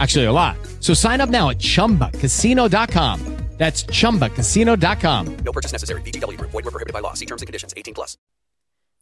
[0.00, 0.56] Actually, a lot.
[0.80, 3.20] So sign up now at chumbacasino.com.
[3.58, 5.36] That's chumbacasino.com.
[5.44, 6.00] No purchase necessary.
[6.00, 6.50] VGW Group.
[6.50, 7.12] Void were prohibited by law.
[7.12, 7.74] See terms and conditions.
[7.76, 8.16] 18 plus.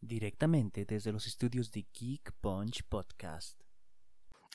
[0.01, 3.61] Directamente desde los estudios de Geek Punch Podcast.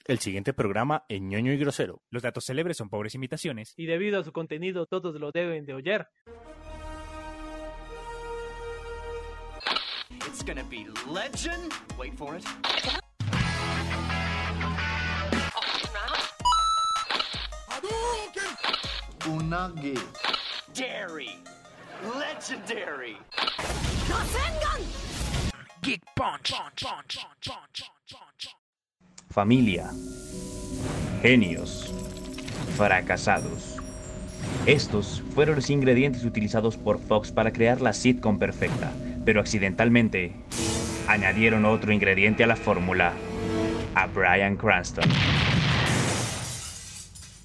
[0.06, 2.02] El siguiente programa es ñoño y grosero.
[2.10, 3.74] Los datos célebres son pobres imitaciones.
[3.78, 6.06] y debido a su contenido todos lo deben de oír.
[10.28, 11.72] It's gonna be legend.
[11.98, 12.44] Wait for it.
[19.26, 19.98] Unagi.
[20.74, 21.38] Dairy.
[22.04, 23.18] Legendary.
[25.82, 26.54] Geek Punch.
[29.34, 29.90] familia,
[31.24, 31.92] genios,
[32.78, 33.78] fracasados.
[34.68, 38.92] Estos fueron los ingredientes utilizados por Fox para crear la sitcom perfecta,
[39.26, 40.34] pero accidentalmente
[41.08, 43.14] añadieron otro ingrediente a la fórmula,
[43.96, 45.10] a Bryan Cranston.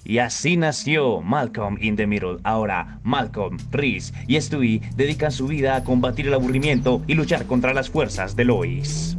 [0.09, 2.39] Y así nació Malcolm in the Middle.
[2.43, 7.75] Ahora Malcolm, Reese y Stewie dedican su vida a combatir el aburrimiento y luchar contra
[7.75, 9.18] las fuerzas de Lois.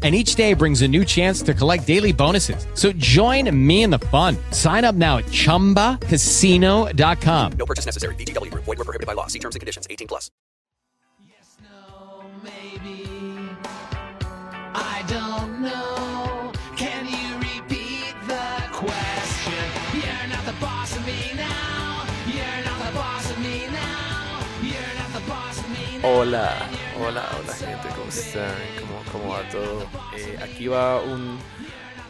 [0.00, 2.68] And each day brings a new chance to collect daily bonuses.
[2.74, 4.36] So join me in the fun.
[4.52, 7.52] Sign up now at chumbacasino.com.
[7.58, 8.14] No purchase necessary.
[8.14, 8.62] VGW Group.
[8.64, 9.26] Void were prohibited by law.
[9.26, 9.88] See terms and conditions.
[9.90, 10.30] 18 plus.
[11.26, 13.08] Yes, no, maybe.
[14.74, 16.52] I don't know.
[16.76, 19.52] Can you repeat the question?
[19.94, 22.04] You're not the boss of me now.
[22.28, 24.46] You're not the boss of me now.
[24.62, 26.08] You're not the boss of me now.
[26.08, 26.54] Hola,
[27.00, 28.54] hola, hola gente, ¿cómo están?
[29.12, 29.86] ¿Cómo, cómo va todo?
[30.16, 31.38] Eh, aquí va un,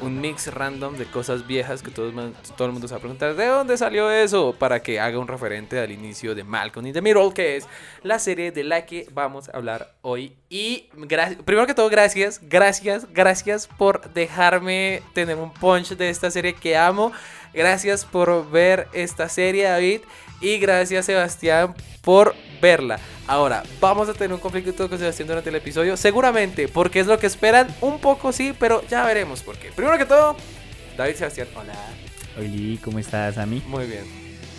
[0.01, 2.11] un mix random de cosas viejas que todo,
[2.57, 4.55] todo el mundo se va a preguntar ¿de dónde salió eso?
[4.59, 7.67] Para que haga un referente al inicio de Malcolm in the Middle, que es
[8.03, 10.35] la serie de la que vamos a hablar hoy.
[10.49, 10.89] Y
[11.45, 16.77] primero que todo, gracias, gracias, gracias por dejarme tener un punch de esta serie que
[16.77, 17.13] amo.
[17.53, 20.03] Gracias por ver esta serie, David.
[20.41, 22.99] Y gracias, Sebastián, por verla.
[23.27, 25.97] Ahora, vamos a tener un conflicto con Sebastián durante el episodio.
[25.97, 27.69] Seguramente, porque es lo que esperan.
[27.81, 29.71] Un poco sí, pero ya veremos por qué.
[29.73, 30.37] Primero que todo,
[30.97, 31.49] David Sebastián.
[31.55, 31.75] Hola.
[32.39, 33.63] Oli, ¿cómo estás, Ami?
[33.67, 34.05] Muy bien.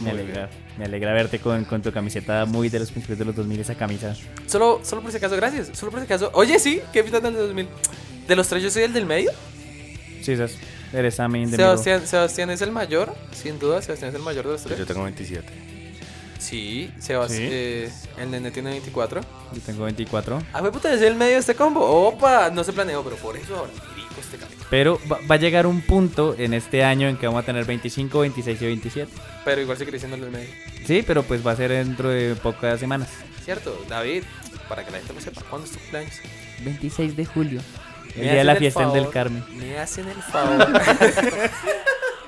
[0.02, 3.36] Me alegra, me alegra verte con, con tu camiseta muy de los principios de los
[3.36, 4.16] 2000, esa camisa.
[4.46, 5.78] Solo, solo por si acaso, gracias.
[5.78, 6.32] Solo por si acaso.
[6.34, 7.68] Oye, sí, ¿qué pinta del 2000?
[8.28, 9.32] ¿De los tres yo soy el del medio?
[10.22, 10.54] Sí, esas,
[10.94, 13.82] eres Ami Sebastián, Sebastián es el mayor, sin duda.
[13.82, 14.78] Sebastián es el mayor de los tres.
[14.78, 15.69] Yo tengo 27.
[16.40, 17.42] Sí, Sebastián.
[17.42, 17.48] Sí.
[17.52, 19.22] eh, el nene tiene 24.
[19.54, 20.42] Yo tengo 24.
[20.54, 21.82] Ah, fue puta, es el medio de este combo.
[22.08, 24.66] Opa, no se planeó, pero por eso ahora rico este capítulo.
[24.70, 27.66] Pero va, va a llegar un punto en este año en que vamos a tener
[27.66, 29.12] 25, 26 y 27.
[29.46, 30.50] Pero igual seguiré siendo el del medio.
[30.86, 33.10] Sí, pero pues va a ser dentro de pocas semanas.
[33.44, 34.24] Cierto, David,
[34.70, 36.14] para que la gente lo sepa, ¿cuándo es tu cumpleaños?
[36.64, 37.62] 26 de julio.
[38.16, 39.44] El día de la fiesta en del Carmen.
[39.58, 40.68] Me hacen el favor.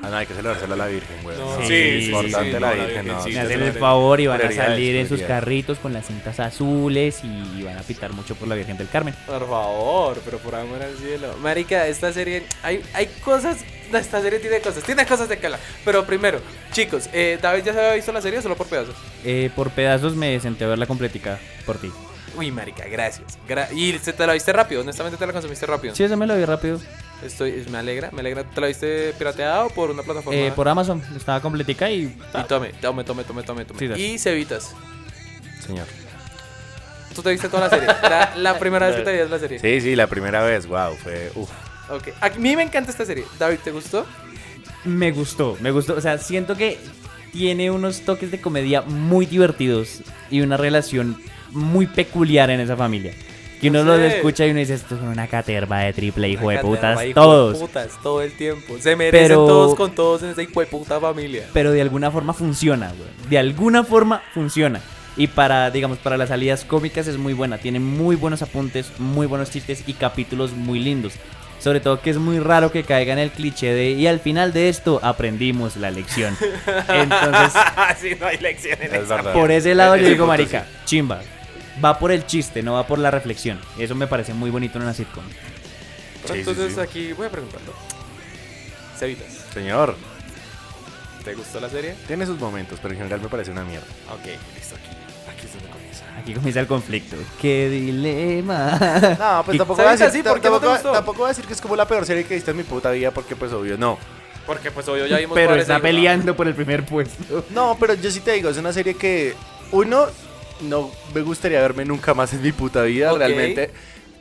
[0.04, 1.38] Ah, no, hay que celebrárselo a la Virgen, güey.
[1.38, 3.24] No, sí, sí, sí, importante sí, la no, la Virgen, no.
[3.24, 7.20] Sí, hacen el favor y van a salir en sus carritos con las cintas azules
[7.24, 9.14] y van a pitar mucho por la Virgen del Carmen.
[9.28, 11.36] Por favor, pero por amor al cielo.
[11.40, 13.60] Marica, esta serie, hay, hay cosas,
[13.94, 15.60] esta serie tiene cosas, tiene cosas de hablar.
[15.86, 16.40] Pero primero,
[16.72, 18.96] chicos, eh, David ya se había visto la serie o solo por pedazos.
[19.24, 21.92] Eh, por pedazos me senté a verla completica por ti.
[22.36, 23.38] Uy, marica, gracias.
[23.48, 25.94] Gra- y se te la viste rápido, honestamente te la consumiste rápido.
[25.94, 26.80] Sí, eso me lo vi rápido.
[27.24, 28.44] Estoy, es- me alegra, me alegra.
[28.44, 30.40] ¿Te la viste pirateada o por una plataforma?
[30.40, 32.04] Eh, por Amazon, estaba completica y...
[32.04, 33.96] Y tome, tome, tome, tome, tome, tome.
[33.96, 34.74] Sí, y cevitas.
[35.66, 35.86] Señor.
[37.16, 37.88] Tú te viste toda la serie.
[38.38, 39.60] La primera vez que te veías la serie.
[39.60, 41.32] Sí, sí, la primera vez, wow, fue.
[41.36, 41.50] Uf.
[41.90, 42.08] Ok.
[42.22, 43.26] A mí me encanta esta serie.
[43.38, 44.06] David, ¿te gustó?
[44.86, 45.94] Me gustó, me gustó.
[45.96, 46.80] O sea, siento que
[47.34, 51.22] tiene unos toques de comedia muy divertidos y una relación
[51.52, 53.14] muy peculiar en esa familia.
[53.62, 54.18] Que uno No lo sé.
[54.18, 57.58] escucha y uno dice, esto es una caterva de triple hijo de putas, todos.
[57.60, 58.76] putas, todo el tiempo.
[58.80, 61.46] Se merecen Pero- todos con todos en esa hijo de puta familia.
[61.54, 63.10] Pero de alguna forma funciona, güey.
[63.30, 64.82] De alguna forma funciona.
[65.18, 67.58] Y para, digamos, para las salidas cómicas es muy buena.
[67.60, 71.14] Tiene muy buenos apuntes, muy buenos chistes y capítulos muy lindos.
[71.60, 74.52] Sobre todo que es muy raro que caiga en el cliché de y al final
[74.54, 76.36] de esto aprendimos la lección.
[76.90, 77.54] Entonces,
[78.00, 79.18] sí, no hay lección en Es esa.
[79.18, 79.34] verdad.
[79.34, 81.22] por ese lado yo digo, punto marica, chimba.
[81.84, 83.60] Va por el chiste, no va por la reflexión.
[83.78, 85.24] Eso me parece muy bonito en una sitcom.
[86.22, 86.80] Pero Sí, entonces sí, sí.
[86.82, 87.74] aquí voy a preguntarlo.
[88.98, 89.96] Cevitas, Señor,
[91.24, 91.96] ¿te gustó la serie?
[92.08, 93.88] tiene sus momentos, pero en general me parece una mierda.
[94.14, 94.26] Ok,
[94.56, 94.96] listo, aquí.
[95.30, 96.04] Aquí es donde comienza.
[96.20, 97.16] Aquí comienza el conflicto.
[97.42, 98.78] ¡Qué dilema!
[99.20, 101.30] No, pues tampoco voy, a decir, sí, ¿por qué no te tampoco, tampoco voy a
[101.30, 103.36] decir que es como la peor serie que he visto en mi puta vida, porque
[103.36, 103.98] pues obvio no.
[104.46, 107.46] Porque pues obvio ya vimos Pero está el- peleando por el primer puesto.
[107.52, 109.34] No, pero yo sí te digo, es una serie que
[109.72, 110.08] uno
[110.62, 113.72] no me gustaría verme nunca más en mi puta vida, realmente.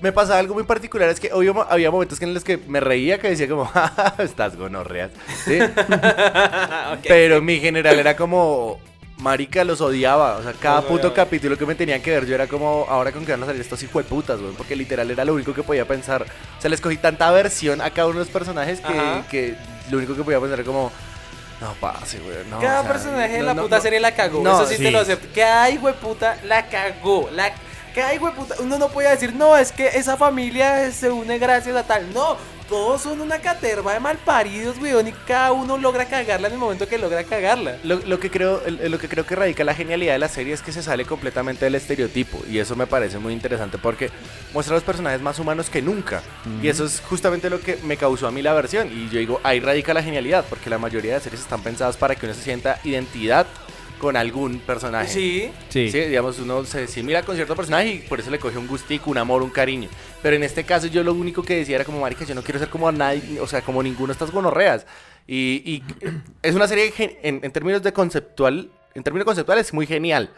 [0.00, 3.19] Me pasaba algo muy particular, es que obvio había momentos en los que me reía
[3.19, 5.10] que decía como, "Ja, ja, estás gonorreas,
[5.44, 5.58] ¿sí?
[7.08, 8.81] Pero mi general era como,
[9.19, 12.46] marica, los odiaba, o sea, cada puto capítulo que me tenían que ver yo era
[12.46, 15.52] como, ahora con que van a salir estos hijueputas, güey, porque literal era lo único
[15.52, 16.22] que podía pensar.
[16.58, 19.54] O sea, les cogí tanta versión a cada uno de los personajes que, que
[19.90, 20.90] lo único que podía pensar era como...
[21.60, 22.38] No pase, güey.
[22.48, 24.42] No, Cada o sea, personaje de no, la no, puta serie la cagó.
[24.42, 25.28] No, Eso sí, te lo acepto.
[25.34, 27.28] Cada hijo de puta la cagó.
[27.32, 27.52] La...
[27.94, 28.54] Cada hijo de puta.
[28.60, 32.12] Uno no puede decir, no, es que esa familia se une gracias a tal.
[32.14, 32.36] No,
[32.70, 35.08] todos son una caterva de malparidos, weón.
[35.08, 37.76] Y cada uno logra cagarla en el momento que logra cagarla.
[37.82, 40.62] Lo, lo que creo, lo que creo que radica la genialidad de la serie es
[40.62, 44.11] que se sale completamente del estereotipo y eso me parece muy interesante porque
[44.55, 46.22] muestra a los personajes más humanos que nunca
[46.62, 49.40] y eso es justamente lo que me causó a mí la versión y yo digo
[49.43, 52.43] ahí radica la genialidad porque la mayoría de series están pensadas para que uno se
[52.43, 53.46] sienta identidad
[54.00, 55.08] con algún personaje.
[55.08, 55.50] Sí.
[55.69, 55.90] Sí.
[55.90, 59.11] Sí, digamos, uno se asimila con cierto personaje y por eso le coge un gustico,
[59.11, 59.90] un amor, un cariño.
[60.22, 62.58] Pero en este caso yo lo único que decía era como, marica, yo no quiero
[62.58, 64.87] ser como nadie, o sea, como ninguno de estas gonorreas.
[65.26, 65.82] Y, y
[66.43, 70.31] es una serie en, en términos de conceptual, en términos conceptuales es muy genial.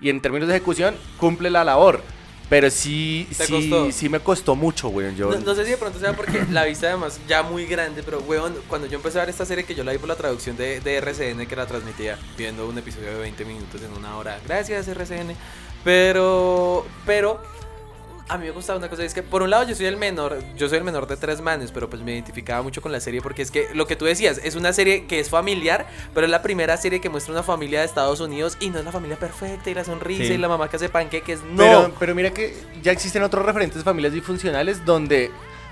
[0.00, 2.02] Y en términos de ejecución cumple la labor.
[2.48, 3.90] Pero sí, ¿Te sí, costó?
[3.90, 5.16] sí me costó mucho, güey.
[5.16, 8.04] Yo, No, no sé si de pronto sea porque la vista además ya muy grande,
[8.04, 10.14] pero weón, cuando yo empecé a ver esta serie que yo la vi por la
[10.14, 14.16] traducción de, de RCN que la transmitía, viendo un episodio de 20 minutos en una
[14.16, 14.38] hora.
[14.46, 15.34] Gracias RCN.
[15.82, 17.40] Pero, pero
[18.28, 20.38] a mí me gustaba una cosa, es que por un lado yo soy el menor,
[20.56, 23.22] yo soy el menor de tres manes, pero pues me identificaba mucho con la serie
[23.22, 26.30] porque es que lo que tú decías, es una serie que es familiar, pero es
[26.30, 29.16] la primera serie que muestra una familia de Estados Unidos y no es la familia
[29.16, 30.32] perfecta y la sonrisa Sí.
[30.32, 31.56] y la mamá que hace panqueques, no.
[31.56, 35.30] Pero, pero mira que ya existen otros referentes de familias disfuncionales donde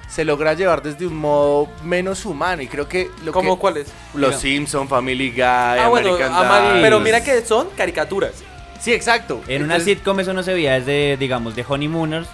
[0.09, 3.89] se logra llevar desde un modo menos humano y creo que lo ¿Cómo que cuáles?
[4.15, 4.39] los Mira.
[4.39, 6.81] Simpson, Family Guy, Ah, American Dad.
[6.83, 8.33] pero mira que son caricaturas.
[8.81, 9.41] sí, exacto.
[9.49, 12.29] En una sitcom eso no se veía desde, digamos, de Honeymooners.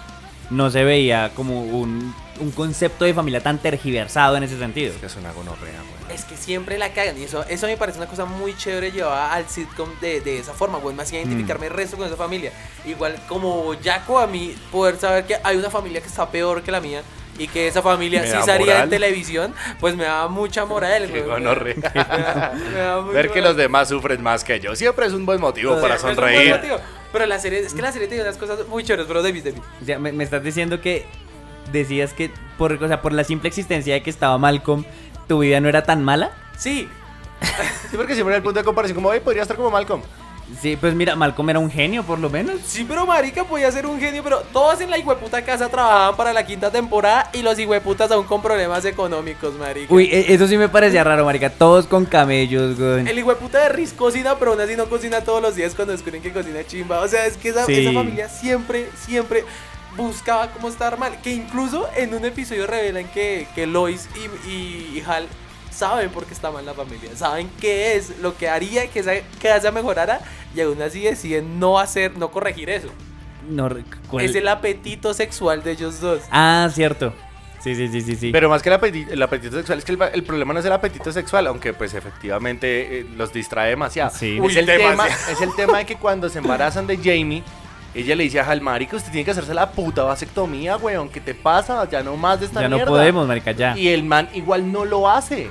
[0.51, 4.93] No se veía como un, un concepto de familia tan tergiversado en ese sentido.
[4.93, 6.15] es que es una gonorrea, güey.
[6.15, 9.33] Es que siempre la cagan y eso, eso me parece una cosa muy chévere llevada
[9.33, 10.95] al sitcom de, de esa forma, güey.
[10.95, 12.51] Me hacía identificarme el resto con esa familia.
[12.85, 16.71] Igual como Jaco a mí, poder saber que hay una familia que está peor que
[16.71, 17.01] la mía
[17.37, 18.83] y que esa familia sí salía moral.
[18.83, 21.43] en televisión, pues me da mucha moral, Qué güey.
[21.43, 25.13] Me da- me da mucha Ver que los demás sufren más que yo siempre es
[25.13, 26.51] un buen motivo para es un buen sonreír.
[26.55, 26.77] motivo.
[27.11, 29.59] Pero la serie, es que la serie tiene unas cosas muy chéveres, pero David, David.
[29.81, 31.05] O sea, me, me estás diciendo que
[31.71, 34.85] decías que por, o sea, por la simple existencia de que estaba Malcolm,
[35.27, 36.31] tu vida no era tan mala.
[36.57, 36.87] Sí,
[37.89, 40.01] Sí, porque siempre era el punto de comparación como, "Oye, podría estar como Malcolm.
[40.59, 42.59] Sí, pues mira, Malcolm era un genio por lo menos.
[42.65, 46.33] Sí, pero marica podía ser un genio, pero todos en la hijueputa casa trabajaban para
[46.33, 49.93] la quinta temporada y los hijueputas aún con problemas económicos, marica.
[49.93, 51.49] Uy, e- eso sí me parecía raro, marica.
[51.49, 53.07] Todos con camellos, güey.
[53.09, 56.21] El hijueputa de Riz cocina, pero aún así no cocina todos los días cuando descubren
[56.21, 56.99] que cocina chimba.
[57.01, 57.73] O sea, es que esa, Sí.
[57.81, 59.45] esa familia siempre, siempre
[59.97, 61.19] buscaba cómo estar mal.
[61.21, 65.27] Que incluso en un episodio revelan que, que Lois y, y- y Hal
[65.81, 67.09] saben por qué está mal la familia.
[67.15, 70.21] Saben qué es lo que haría que esa casa mejorara
[70.55, 72.89] y aún así deciden no hacer, no corregir eso.
[73.49, 73.67] No.
[74.19, 76.21] Es el apetito sexual de ellos dos.
[76.29, 77.13] Ah, cierto.
[77.63, 78.31] Sí, sí, sí, sí, sí.
[78.31, 80.65] Pero más que el apetito, el apetito sexual, es que el, el problema no es
[80.65, 84.11] el apetito sexual, aunque pues efectivamente eh, los distrae demasiado.
[84.15, 84.35] Sí.
[84.35, 87.43] es, Uy, el tema, es el tema de que cuando se embarazan de Jamie,
[87.95, 91.19] ella le dice a Hal, marica, usted tiene que hacerse la puta vasectomía, weón, ¿qué
[91.19, 91.89] te pasa?
[91.89, 92.91] Ya no más de esta ya no mierda".
[92.91, 93.75] podemos, marica, ya.
[93.77, 95.49] Y el man igual no lo hace.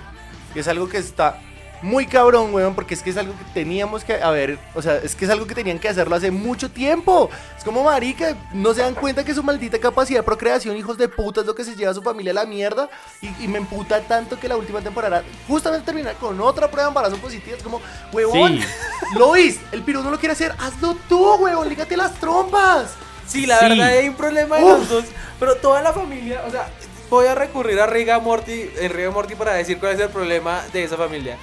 [0.54, 1.38] Es algo que está
[1.82, 4.96] muy cabrón, weón, porque es que es algo que teníamos que, a ver, o sea,
[4.96, 7.30] es que es algo que tenían que hacerlo hace mucho tiempo.
[7.56, 11.08] Es como marica, no se dan cuenta que su maldita capacidad de procreación, hijos de
[11.08, 12.90] puta, es lo que se lleva a su familia a la mierda.
[13.22, 16.88] Y, y me emputa tanto que la última temporada justamente termina con otra prueba de
[16.90, 17.56] embarazo positiva.
[17.56, 17.80] Es como,
[18.12, 18.64] huevón, Sí.
[19.18, 22.90] Lois, el piro no lo quiere hacer, hazlo tú, huevón, lígate las trompas.
[23.26, 23.68] Sí, la Sí.
[23.70, 24.70] verdad hay un problema de Uf.
[24.80, 25.04] los dos,
[25.38, 26.68] pero toda la familia, o sea,
[27.10, 30.62] voy a recurrir a Riga Morty, en Riga Morty para decir cuál es el problema
[30.72, 31.36] de esa familia.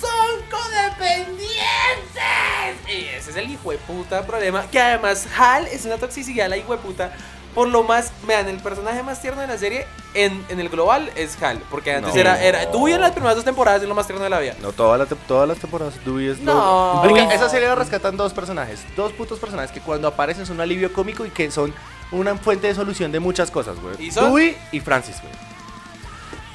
[0.00, 0.10] Son
[0.50, 1.44] codependientes.
[2.88, 6.56] Y ese es el hijo de puta problema, que además Hal es una toxicidad la
[6.56, 7.12] hijo de puta.
[7.54, 11.08] Por lo más, vean, el personaje más tierno de la serie en, en el global
[11.14, 12.20] es Hal, porque antes No.
[12.20, 14.54] era, era Dewey en las primeras dos temporadas es lo más tierno de la vida.
[14.60, 17.02] No, todas las, todas las temporadas Dewey es No.
[17.04, 20.62] Dewey- esa serie la rescatan dos personajes, dos putos personajes que cuando aparecen son un
[20.62, 21.72] alivio cómico y que son
[22.12, 23.94] una fuente de solución de muchas cosas, güey.
[24.06, 24.26] ¿Y son?
[24.26, 25.32] Dewey y Francis, güey.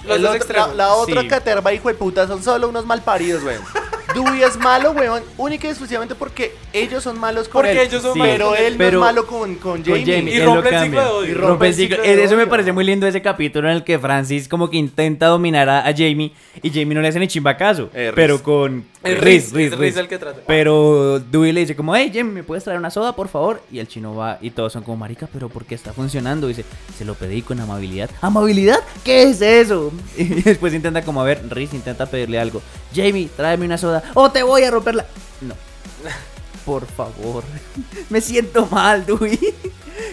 [0.04, 0.70] Los El dos otro- extremos.
[0.70, 1.28] La, la otra Sí.
[1.28, 3.58] caterva, hijo de puta, son solo unos malparidos, güey.
[4.14, 7.88] Dewey es malo, weón, única y exclusivamente porque ellos son malos con Porque él.
[7.88, 8.20] ellos son Sí.
[8.20, 8.74] malos pero con él.
[8.74, 10.06] no Pero- es malo con, con Con Jamie.
[10.06, 11.28] Jamie, Y él lo rompe el ciclo de odio.
[11.28, 12.02] Y Y rompe el ciclo.
[12.02, 15.28] de Eso me parece muy lindo ese capítulo en el que Francis como que intenta
[15.28, 17.90] dominar a, a Jamie y Jamie no le hace ni chimba caso.
[17.94, 19.80] Eh, pero con Es Riz, Riz, Riz, es Riz.
[19.80, 20.40] Riz el que trata.
[20.48, 23.62] Pero Dewey le dice como, hey Jamie, ¿me puedes traer una soda, por favor?
[23.72, 26.48] Y el chino va y todos son como, marica, pero ¿por qué está funcionando?
[26.48, 26.66] dice,
[26.98, 28.10] se lo pedí con amabilidad.
[28.22, 28.80] ¿Amabilidad?
[29.04, 29.92] ¿Qué es eso?
[30.18, 32.62] Y después intenta como, a ver, Riz intenta pedirle algo.
[32.94, 35.06] Jamie, tráeme una soda o te voy a romperla.
[35.42, 35.56] No.
[36.66, 37.44] Por favor.
[38.10, 39.40] Me siento mal, Dewey.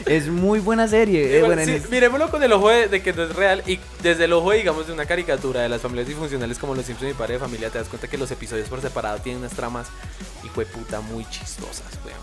[0.04, 1.38] Es muy buena serie.
[1.38, 3.62] eh, bueno, en sí, es- miremoslo con el ojo de, de que no es real
[3.68, 7.12] y desde el ojo, digamos, de una caricatura de las familias disfuncionales como Los Simpsons
[7.12, 9.86] y Padre de Familia, te das cuenta que los episodios por separado tienen unas tramas,
[10.44, 12.18] hijo de puta, muy chistosas, weón.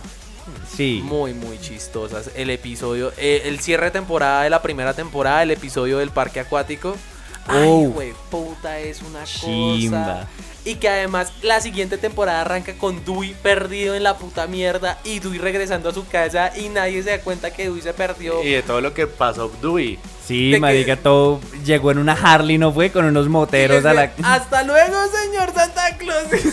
[0.75, 1.01] Sí.
[1.05, 2.31] Muy, muy chistosas.
[2.35, 6.41] El episodio, eh, el cierre de temporada de la primera temporada, el episodio del parque
[6.41, 6.97] acuático.
[7.47, 8.52] Ay, Oh.
[8.79, 10.05] Es una Chimba.
[10.05, 10.27] cosa.
[10.65, 15.19] Y que además la siguiente temporada arranca con Dewey perdido en la puta mierda y
[15.19, 18.41] Dewey regresando a su casa y nadie se da cuenta que Dewey se perdió.
[18.41, 19.99] Y de todo lo que pasó Dewey.
[20.25, 22.91] Sí, de que- marica, todo llegó en una Harley, ¿no fue?
[22.91, 24.13] Con unos moteros a la...
[24.23, 26.27] Hasta luego, señor Santa Claus.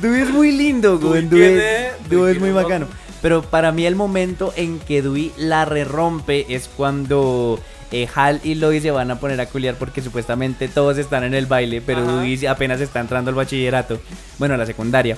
[0.00, 1.26] Dewey es muy lindo, güey.
[1.26, 2.86] Dewey Dewey, tiene- Dewey Dewey es muy bacano.
[3.22, 7.58] Pero para mí el momento en que Dewey la rerompe es cuando
[7.92, 11.34] eh, Hal y Lois se van a poner a culiar porque supuestamente todos están en
[11.34, 12.04] el baile, pero.
[12.04, 14.00] Dewey apenas está entrando al bachillerato,
[14.38, 15.16] bueno, a la secundaria.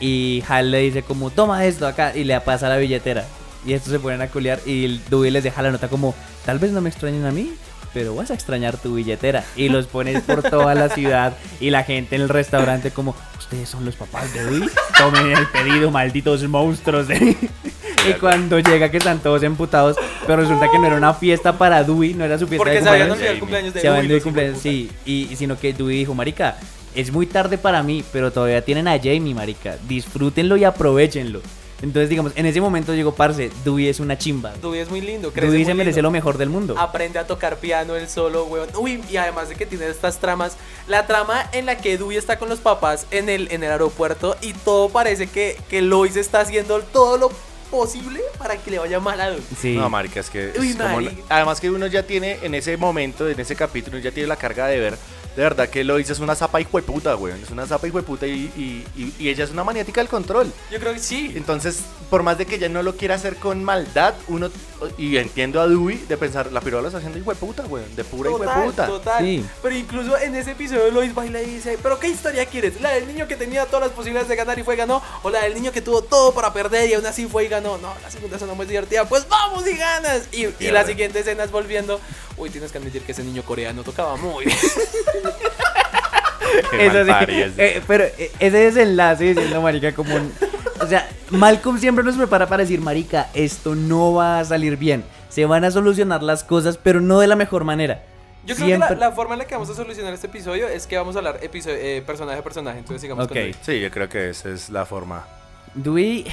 [0.00, 3.24] Y Hal le dice como, toma esto acá, y le pasa la billetera.
[3.66, 6.14] Y estos se ponen a culiar y Dewey les deja la nota como,
[6.46, 7.52] tal vez no me extrañen a mí,
[7.98, 9.44] pero vas a extrañar tu billetera.
[9.56, 13.68] Y los pones por toda la ciudad y la gente en el restaurante como, ustedes
[13.68, 17.08] son los papás de Dewey, tomen el pedido, malditos monstruos.
[17.08, 17.36] de-".
[18.08, 19.96] y cuando llega que están todos emputados,
[20.28, 22.78] pero resulta que no era una fiesta para Dewey, no era su fiesta Porque de
[22.82, 23.16] cumpleaños.
[23.16, 26.56] olvidado el cumpleaños de Dewey, cumpleaños, sí, y sino que Dewey dijo, marica,
[26.94, 31.42] es muy tarde para mí, pero todavía tienen a Jamie, marica, disfrútenlo y aprovechenlo.
[31.80, 34.52] Entonces, digamos, en ese momento llegó Parce, Dewey es una chimba.
[34.60, 35.30] Dewey es muy lindo.
[35.30, 36.08] crece Dewey muy se merece lindo.
[36.08, 36.74] lo mejor del mundo.
[36.76, 38.68] Aprende a tocar piano él solo, weón.
[38.76, 40.56] Uy, y además de que tiene estas tramas.
[40.88, 44.36] La trama en la que Dewey está con los papás en el, en el aeropuerto
[44.40, 47.30] y todo parece que, que Lois está haciendo todo lo
[47.70, 49.42] posible para que le vaya mal a Dewey.
[49.60, 49.74] Sí.
[49.76, 50.48] No, marica, es que.
[50.50, 54.10] es como la- además que uno ya tiene en ese momento, en ese capítulo, ya
[54.10, 54.98] tiene la carga de ver.
[55.38, 57.40] De verdad que Lois es una zapa hijo de puta, weón.
[57.40, 60.08] Es una zapa hijo de puta y, y- y- y ella es una maniática del
[60.10, 60.52] control.
[60.68, 61.32] Yo creo que sí.
[61.36, 61.78] Entonces,
[62.10, 64.50] por más de que ella no lo quiera hacer con maldad, uno.
[64.96, 67.94] Y entiendo a Dewey de pensar, la pirola lo está haciendo hijo de puta, weón.
[67.94, 68.86] De pura hijo de Total, puta.
[68.88, 69.24] total.
[69.24, 69.44] Sí.
[69.62, 72.80] Pero incluso en ese episodio Lois baila y dice, pero ¿qué historia quieres?
[72.80, 75.00] ¿La del niño que tenía todas las posibilidades de ganar y fue y ganó?
[75.22, 77.78] ¿O la del niño que tuvo todo para perder y aún así fue y ganó?
[77.78, 79.08] No, la segunda suena muy divertida.
[79.08, 80.22] Pues vamos y ganas.
[80.32, 82.00] Y, y la siguiente escena es volviendo.
[82.36, 84.56] Uy, tienes que admitir que ese niño coreano tocaba muy bien.
[86.78, 87.10] Eso sí,
[87.58, 90.14] eh, pero eh, ese desenlace diciendo, marica, como...
[90.14, 90.32] un-
[90.80, 95.04] o sea, Malcolm siempre nos prepara para decir, marica, esto no va a salir bien.
[95.28, 98.04] Se van a solucionar las cosas, pero no de la mejor manera.
[98.46, 100.68] Yo creo Siempre- que la, la forma en la que vamos a solucionar este episodio
[100.68, 102.78] es que vamos a hablar episodio, eh, personaje a personaje.
[102.78, 103.28] Entonces sigamos Ok.
[103.30, 103.54] con Dewey.
[103.62, 105.26] Sí, yo creo que esa es la forma.
[105.74, 106.24] Dewey...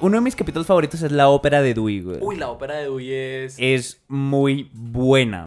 [0.00, 2.18] Uno de mis capítulos favoritos es la ópera de Dewey, güey.
[2.20, 3.54] Uy, la ópera de Dewey es...
[3.58, 5.46] Es muy buena.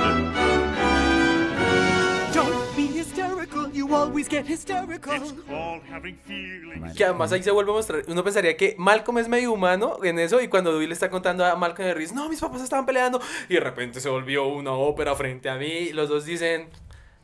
[2.34, 5.20] Don't be hysterical, you always get hysterical.
[5.48, 6.96] called having feelings.
[6.96, 8.04] Que además ahí se vuelve a mostrar.
[8.08, 10.42] Uno pensaría que Malcolm es medio humano en eso.
[10.42, 13.22] Y cuando Dewey le está contando a Malcolm y Reese, no, mis papás estaban peleando.
[13.50, 15.68] Y de repente se volvió una ópera frente a mí.
[15.68, 16.70] Y los dos dicen,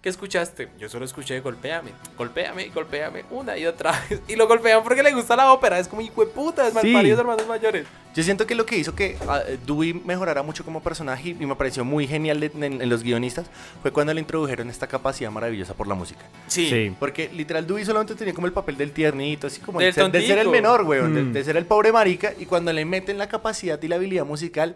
[0.01, 0.69] ¿Qué escuchaste?
[0.79, 4.21] Yo solo escuché golpéame, golpéame, golpéame una y otra vez.
[4.29, 5.77] Y lo golpean porque le gusta la ópera.
[5.77, 6.75] Es como hijo de puta, es Sí.
[6.87, 7.85] malparidos hermanos mayores.
[8.15, 11.53] Yo siento que lo que hizo que ah, Dewey mejorara mucho como personaje y me
[11.55, 13.47] pareció muy genial en, en- en los guionistas
[13.81, 16.21] fue cuando le introdujeron esta capacidad maravillosa por la música.
[16.47, 16.69] Sí.
[16.69, 16.95] Sí.
[16.97, 20.11] Porque literal Dewey solamente tenía como el papel del tiernito, así como Del de ser,
[20.11, 21.33] de ser el menor, weón, de, Mm.
[21.33, 22.33] de ser el pobre marica.
[22.39, 24.75] Y cuando le meten la capacidad y la habilidad musical,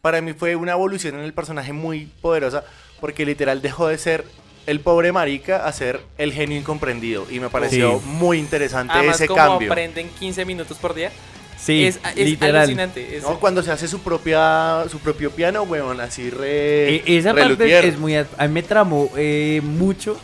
[0.00, 2.64] para mí fue una evolución en el personaje muy poderosa,
[3.00, 4.24] porque literal dejó de ser
[4.66, 7.26] el pobre marica a ser el genio incomprendido.
[7.30, 8.06] Y me pareció Sí.
[8.06, 9.70] muy interesante Además, ese como cambio.
[9.72, 11.10] aprenden 15 minutos por día.
[11.58, 12.56] Sí, es, es literal.
[12.62, 13.16] alucinante.
[13.18, 16.96] es- No, cuando se hace su propia su propio piano, weón, así re.
[16.96, 17.84] E- esa re parte luthier.
[17.84, 18.16] es muy...
[18.16, 20.18] A mí me tramó eh, mucho.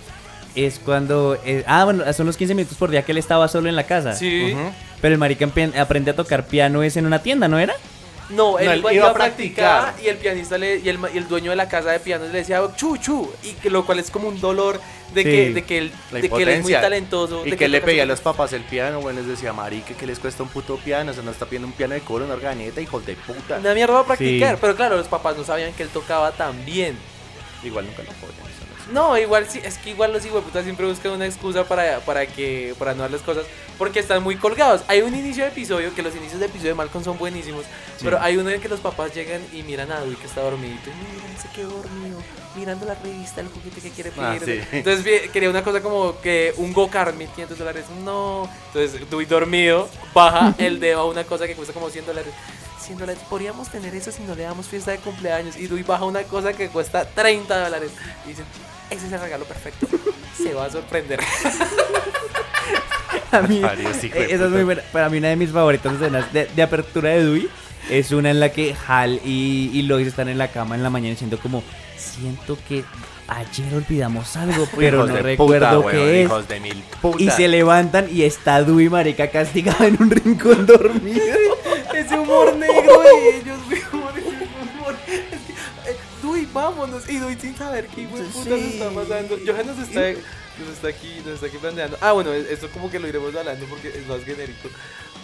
[0.55, 1.39] Es cuando...
[1.45, 3.85] eh, ah, bueno, son los 15 minutos por día que él estaba solo en la
[3.85, 4.15] casa.
[4.15, 4.55] Sí.
[5.03, 5.47] Pero el marica
[5.79, 7.75] aprende a tocar piano es en una tienda, ¿no era?
[8.31, 10.05] No, él, No, él iba, iba a a practicar, practicar.
[10.05, 12.39] y el pianista le, y, el, y el dueño de la casa de pianos le
[12.39, 14.81] decía chu chu y que lo cual es como un dolor
[15.15, 15.29] de Sí.
[15.31, 17.87] que de que él, de que él es muy talentoso Y de que, le toca
[17.87, 20.77] pedía a los papás el piano, bueno, les decía, marica, que les cuesta un puto
[20.79, 23.59] piano, o sea, no está pidiendo un piano de cola, una organeta, hijos de puta.
[23.59, 24.59] una mierda para practicar, Sí.
[24.61, 26.97] pero claro, los papás no sabían que él tocaba tan bien.
[27.63, 28.46] Igual nunca lo apoyan.
[28.93, 32.75] No igual sí, es que igual los hijueputas siempre buscan una excusa para, para que
[32.79, 33.45] para no darles cosas
[33.79, 34.83] porque están muy colgados.
[34.89, 37.65] Hay un inicio de episodio, que los inicios de episodio de Malcolm son buenísimos,
[38.03, 40.89] pero hay uno en que los papás llegan y miran a Dewey que está dormidito
[40.91, 42.19] y mira, se quedó dormido,
[42.57, 44.63] mirando la revista, el juguete que quiere Ah, pedir.
[44.63, 44.69] sí.
[44.79, 48.49] Entonces quería una cosa como que un go-kart 1500 dólares, no.
[48.73, 52.33] Entonces Dewey dormido, baja el dedo a una cosa que cuesta como 100 dólares.
[52.81, 55.57] 100 dólares, podríamos tener eso si no le damos fiesta de cumpleaños.
[55.57, 57.91] Y Dewey baja una cosa que cuesta 30 dólares.
[58.25, 58.45] Y dicen,
[58.91, 59.87] ese es el regalo perfecto.
[60.37, 61.21] Se va a sorprender.
[63.33, 64.83] A mí, eh, esa es muy buena.
[64.93, 67.49] Para mí una de mis favoritas escenas de, de apertura de Dewey
[67.91, 70.91] es una en la que Hal y, y Lois están en la cama en la
[70.91, 71.63] mañana diciendo como
[71.97, 72.85] siento que
[73.29, 76.25] ayer olvidamos algo, pero Hijos no recuerdo puta, qué weón, es.
[76.25, 77.23] Hijos de mil puta.
[77.23, 81.23] Y se levantan y está Dewey marica castigado en un rincón dormido.
[81.95, 83.76] ese humor negro de ellos, mi
[86.57, 87.09] vámonos.
[87.09, 89.39] Y Dewey sin saber qué de puta se está pasando.
[89.47, 90.13] Johan nos está,
[90.59, 91.97] nos está aquí, nos está aquí planteando.
[92.01, 94.69] Ah, bueno, esto como que lo iremos hablando porque es más genérico.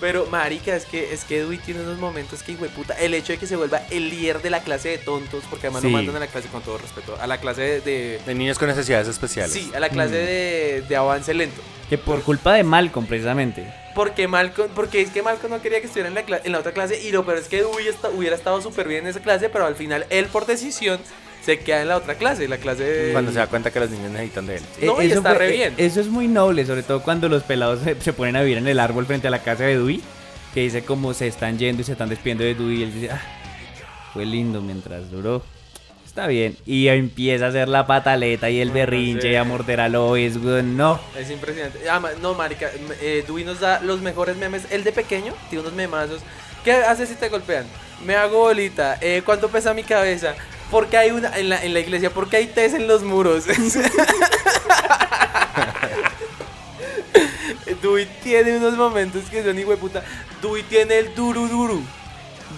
[0.02, 3.14] Pero, marica, es que, es que Dewey tiene unos momentos que, hijo de puta, el
[3.14, 5.88] hecho de que se vuelva el líder de la clase de tontos, porque además Sí.
[5.88, 7.80] lo mandan a la clase con todo respeto, a la clase de...
[7.82, 9.52] de- De niños con necesidades especiales.
[9.52, 11.62] sí, a la clase de, de avance lento.
[11.88, 13.64] Que por culpa de Malcolm precisamente.
[13.94, 16.72] Porque Malcolm, porque es que Malcolm no quería que estuviera en la, en la otra
[16.72, 19.66] clase y lo peor es que Dewey hubiera estado súper bien en esa clase, pero
[19.66, 20.98] al final él por decisión
[21.44, 23.12] se queda en la otra clase, la clase de...
[23.12, 24.62] Cuando se da cuenta que los niños necesitan de él.
[24.82, 25.74] No, y eso, está fue- re eh, bien.
[25.76, 28.68] eso es muy noble, sobre todo cuando los pelados se, se ponen a vivir en
[28.68, 30.00] el árbol frente a la casa de Dewey,
[30.54, 33.10] que dice como se están yendo y se están despidiendo de Dewey, y él dice,
[33.10, 33.20] ah,
[34.12, 35.42] fue lindo mientras duró.
[36.06, 36.58] Está bien.
[36.66, 39.28] Y empieza a hacer la pataleta y el No, berrinche sí.
[39.28, 41.00] y a morder a Lois, no.
[41.18, 41.88] Es impresionante.
[41.88, 44.64] Ah, no, marica, eh, Dewey nos da los mejores memes.
[44.70, 46.20] El de pequeño tiene unos memazos.
[46.64, 47.64] ¿Qué haces si te golpean?
[48.04, 48.98] Me hago bolita.
[49.00, 50.34] Eh, ¿Cuánto pesa mi cabeza?
[50.72, 53.44] Porque hay una en la, en la iglesia, porque hay tés en los muros.
[57.82, 60.02] Dewey tiene unos momentos que son hijo de puta.
[60.40, 61.82] Dewey tiene el duru duru.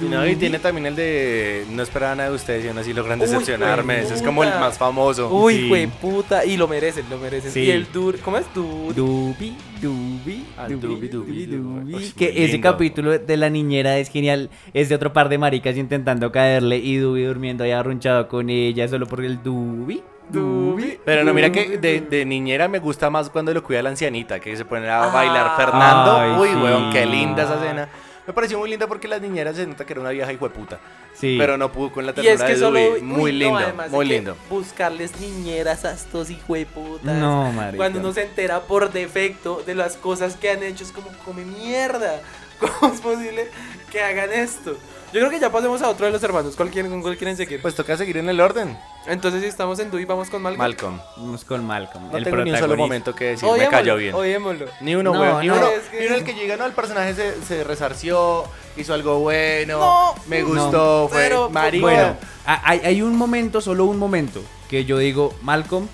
[0.01, 3.21] No, y tiene también el de no esperaba nada de ustedes y aún así logran
[3.21, 4.01] Uy, decepcionarme.
[4.01, 5.29] Ese es como el más famoso.
[5.33, 5.69] Uy, Sí.
[5.71, 6.45] de puta.
[6.45, 7.51] Y lo merecen, lo merecen.
[7.51, 7.61] Sí.
[7.61, 8.19] Y el dur.
[8.21, 8.47] ¿Cómo es?
[8.55, 8.95] Dur.
[8.95, 12.13] Dubi, dubi, Ah, dubi, dubi, dubi.
[12.17, 12.71] Que ese lindo.
[12.71, 14.51] capítulo de la niñera es genial.
[14.73, 18.89] Es de otro par de maricas intentando caerle y Dubi durmiendo ahí arrunchado con ella
[18.89, 20.99] solo por el dubi, dubi.
[21.05, 24.57] Pero no, mira que de, niñera me gusta más cuando lo cuida la ancianita, que
[24.57, 26.17] se pone a bailar Fernando.
[26.17, 26.55] Ay, Uy, sí.
[26.63, 27.89] weón, qué linda esa escena.
[28.27, 30.55] Me pareció muy linda porque las niñeras se nota que era una vieja hijo de
[30.55, 30.81] puta.
[31.13, 31.37] Sí.
[31.39, 32.79] Pero no pudo con la Y ternura es que de solo.
[32.79, 32.95] Dewey.
[32.95, 34.37] uy, Muy no, lindo, muy lindo.
[34.49, 37.05] Buscarles niñeras a estos hijueputas.
[37.15, 37.77] No, marica.
[37.77, 41.45] Cuando uno se entera por defecto de las cosas que han hecho, es como, come
[41.45, 42.21] mierda.
[42.61, 43.49] ¿Cómo es posible
[43.91, 44.77] que hagan esto?
[45.15, 46.55] Yo creo que ya pasemos a otro de los hermanos.
[46.57, 47.63] ¿Cuál quieren, ¿Con cuál quieren seguir?
[47.63, 48.77] Pues toca seguir en el orden.
[49.07, 50.59] Entonces, si estamos en Dewey, vamos con Malcolm.
[50.59, 51.01] Malcolm.
[51.17, 52.11] Vamos con Malcolm.
[52.11, 54.13] No el tengo ni un solo momento que decir, me cayó bien.
[54.13, 54.67] odiémoslo.
[54.81, 55.69] Ni uno, No, weón, ni no, uno.
[55.69, 58.43] es que- Ni uno el que llega, no, el personaje se, se resarció,
[58.77, 61.81] hizo algo bueno, No, me no, gustó, fue pero- marica.
[61.87, 65.87] Bueno, hay un momento, solo un momento, que yo digo, Malcolm.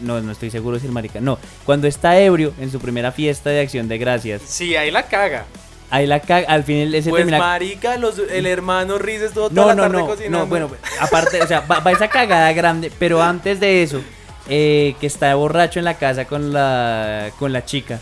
[0.00, 1.20] No, no estoy seguro si el marica.
[1.20, 5.04] No, cuando está ebrio en su primera fiesta de acción de gracias, Sí, ahí la
[5.06, 5.44] caga.
[5.90, 7.38] Ahí la caga, al final ese Pues termina.
[7.38, 10.38] marica, los- el hermano Riz estuvo toda No, la no, tarde no, cocinando.
[10.38, 10.70] no, bueno,
[11.00, 14.00] aparte, o sea, va, va esa cagada grande, pero antes de eso,
[14.48, 18.00] eh, que está borracho en la casa con la, con la chica,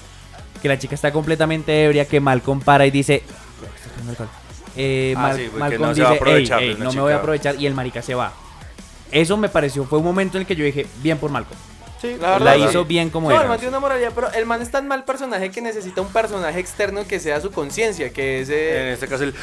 [0.62, 3.22] que la chica está completamente ebria, que Malcolm para y dice,
[4.76, 7.16] eh, Ah, Mal- sí, Malcolm no dice, "Ey, no me voy a chica".
[7.16, 8.32] aprovechar, y el marica se va.
[9.10, 11.58] Eso me pareció, fue un momento en el que yo dije, bien por Malcolm.
[12.00, 12.88] Sí, La verdad, hizo sí.
[12.88, 13.44] bien como no, era.
[13.44, 16.12] el man tiene una moralidad, pero el man es tan mal personaje que necesita un
[16.12, 19.34] personaje externo que sea su conciencia, que es eh, En este caso el...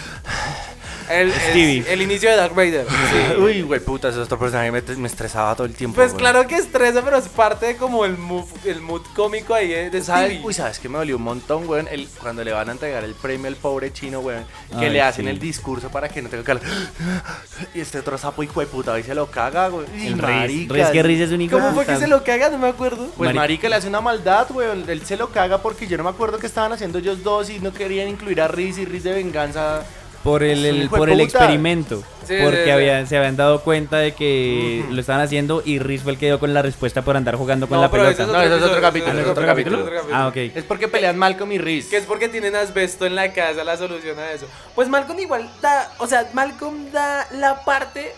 [1.10, 1.86] el, es Stevie.
[1.90, 2.86] el inicio de Darth Vader.
[3.14, 3.40] Sí.
[3.42, 5.96] Uy, güey, puta, ese otro personaje me, me estresaba todo el tiempo.
[5.96, 6.22] Pues güey.
[6.22, 10.02] claro que estresa, pero es parte de como el mood, el mood cómico ahí de.
[10.02, 10.42] Stevie.
[10.44, 11.88] Uy, ¿sabes qué me dolió un montón, weón?
[11.92, 14.46] El, cuando le van a entregar el premio al pobre chino, weón,
[14.80, 15.32] que Ay, le hacen sí.
[15.32, 16.68] el discurso para que no tenga que hablar.
[17.76, 19.86] Y este otro sapo hijo de puta, ahí se lo caga, güey.
[19.96, 20.22] Y El Riz.
[20.22, 22.50] marica, Riz, que Riz es un hijo ¿Cómo de fue que se lo caga?
[22.50, 23.06] No me acuerdo.
[23.18, 23.40] Pues Marica.
[23.42, 24.86] marica le hace una maldad, weón.
[24.88, 27.60] Él se lo caga porque yo no me acuerdo qué estaban haciendo ellos dos y
[27.60, 29.84] no querían incluir a Riz y Riz de venganza.
[30.24, 31.24] Por el, Es por el puta.
[31.40, 32.02] experimento.
[32.26, 32.70] Sí, porque sí, sí.
[32.72, 36.28] habían, se habían dado cuenta de que lo estaban haciendo y Riz fue el que
[36.28, 38.12] dio con la respuesta por andar jugando con No, la pelota.
[38.12, 39.86] ese No, ese es otro capítulo, es otro capítulo.
[40.14, 40.36] Ah, ok.
[40.38, 41.90] Es porque pelean Malcolm y Riz.
[41.90, 44.48] Que es porque tienen asbesto en la casa la solución a eso.
[44.76, 48.14] Pues Malcolm igual da, o sea, Malcolm da la parte,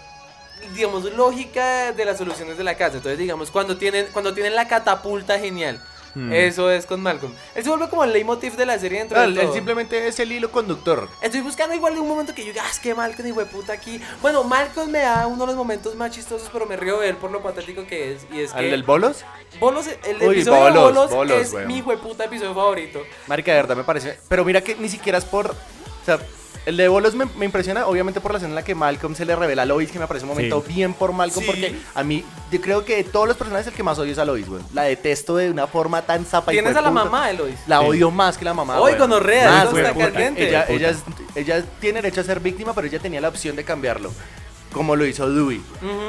[0.76, 2.98] digamos, lógica de las soluciones de la casa.
[2.98, 5.82] Entonces, digamos, cuando tienen, cuando tienen la catapulta genial.
[6.16, 6.32] Hmm.
[6.34, 7.34] Eso es con Malcolm.
[7.56, 9.54] Él se vuelve como el leitmotiv de la serie dentro No, de él, todo.
[9.54, 11.10] simplemente es el hilo conductor.
[11.22, 13.46] Estoy buscando igual de un momento que yo diga, ah, es que Malcolm, hijo de
[13.48, 14.00] puta aquí.
[14.22, 17.18] Bueno, Malcolm me da uno de los momentos más chistosos, pero me río de él
[17.18, 18.26] por lo patético que es.
[18.32, 19.26] Y es ¿Al que del bolos?
[19.60, 21.68] Bolos, el Uy, episodio de Bolos, Bolos, Bolos, es weón.
[21.68, 23.02] mi hijo de puta episodio favorito.
[23.28, 24.18] Marica, de verdad me parece.
[24.30, 25.52] Pero mira que ni siquiera es por.
[25.52, 25.56] O
[26.06, 26.18] sea,
[26.66, 29.26] el de Bolos me, me impresiona, obviamente, por la escena en la que Malcolm se
[29.26, 31.52] le revela a Lois, que me parece un momento bien por Malcolm, Sí.
[31.52, 34.18] porque a mí, yo creo que de todos los personajes, el que más odio es
[34.18, 34.62] a Lois, güey.
[34.74, 37.56] La detesto de una forma tan zapa y Tienes a la mamá de Lois.
[37.68, 38.78] La odio más que la mamá.
[39.78, 40.12] Está puta.
[40.12, 40.48] caliente.
[40.50, 41.04] Ella, ella, es-
[41.36, 44.12] ella tiene derecho a ser víctima, pero ella tenía la opción de cambiarlo.
[44.74, 45.62] Como lo hizo Dewey.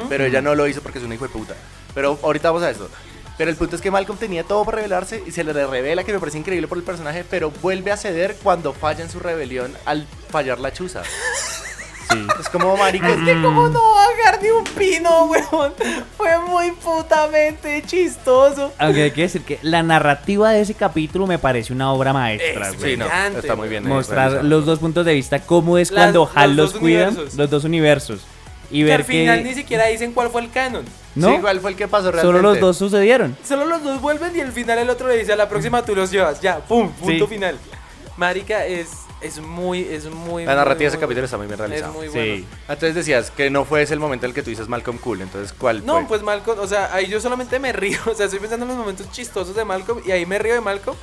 [0.09, 1.55] Pero ella no lo hizo porque es una hijo de puta.
[1.93, 2.89] Pero ahorita vamos a eso.
[3.37, 6.11] Pero el punto es que Malcolm tenía todo por revelarse y se le revela que
[6.13, 9.73] me parece increíble por el personaje, pero vuelve a ceder cuando falla en su rebelión
[9.85, 11.03] al fallar la chuza.
[12.39, 13.09] Es como marica.
[13.09, 15.73] Es que como no va a bajar ni un pino, weón.
[16.15, 18.71] Fue muy putamente chistoso.
[18.79, 22.69] Aunque hay que decir que la narrativa de ese capítulo me parece una obra maestra,
[22.69, 22.77] Es.
[22.81, 23.05] Sí, no,
[23.37, 23.85] está muy bien.
[23.85, 24.47] eh, Mostrar realizado.
[24.49, 27.65] los dos puntos de vista, cómo es Las- cuando Hal los los, cuida, los dos
[27.65, 28.21] universos.
[28.71, 30.85] Y Que ver al final que ni siquiera dicen cuál fue el canon.
[31.17, 32.27] No, Sí, igual fue el que pasó realmente.
[32.37, 33.35] solo los dos sucedieron.
[33.43, 35.95] Solo los dos vuelven y al final el otro le dice a la próxima tú
[35.95, 36.41] los llevas.
[36.41, 37.33] Ya, pum, punto Sí.
[37.33, 37.57] final.
[38.17, 38.89] Marica es,
[39.21, 40.45] es muy, es muy.
[40.45, 41.91] La narrativa de ese muy- capítulo está muy bien Es realizada.
[41.91, 42.13] muy Sí.
[42.17, 42.45] bueno.
[42.69, 45.21] Entonces decías que no fue ese el momento en el que tú dices Malcolm Cool.
[45.21, 46.05] Entonces, ¿cuál No, fue?
[46.07, 48.77] pues Malcolm, o sea, ahí yo solamente me río, o sea, estoy pensando en los
[48.77, 50.97] momentos chistosos de Malcolm y ahí me río de Malcolm,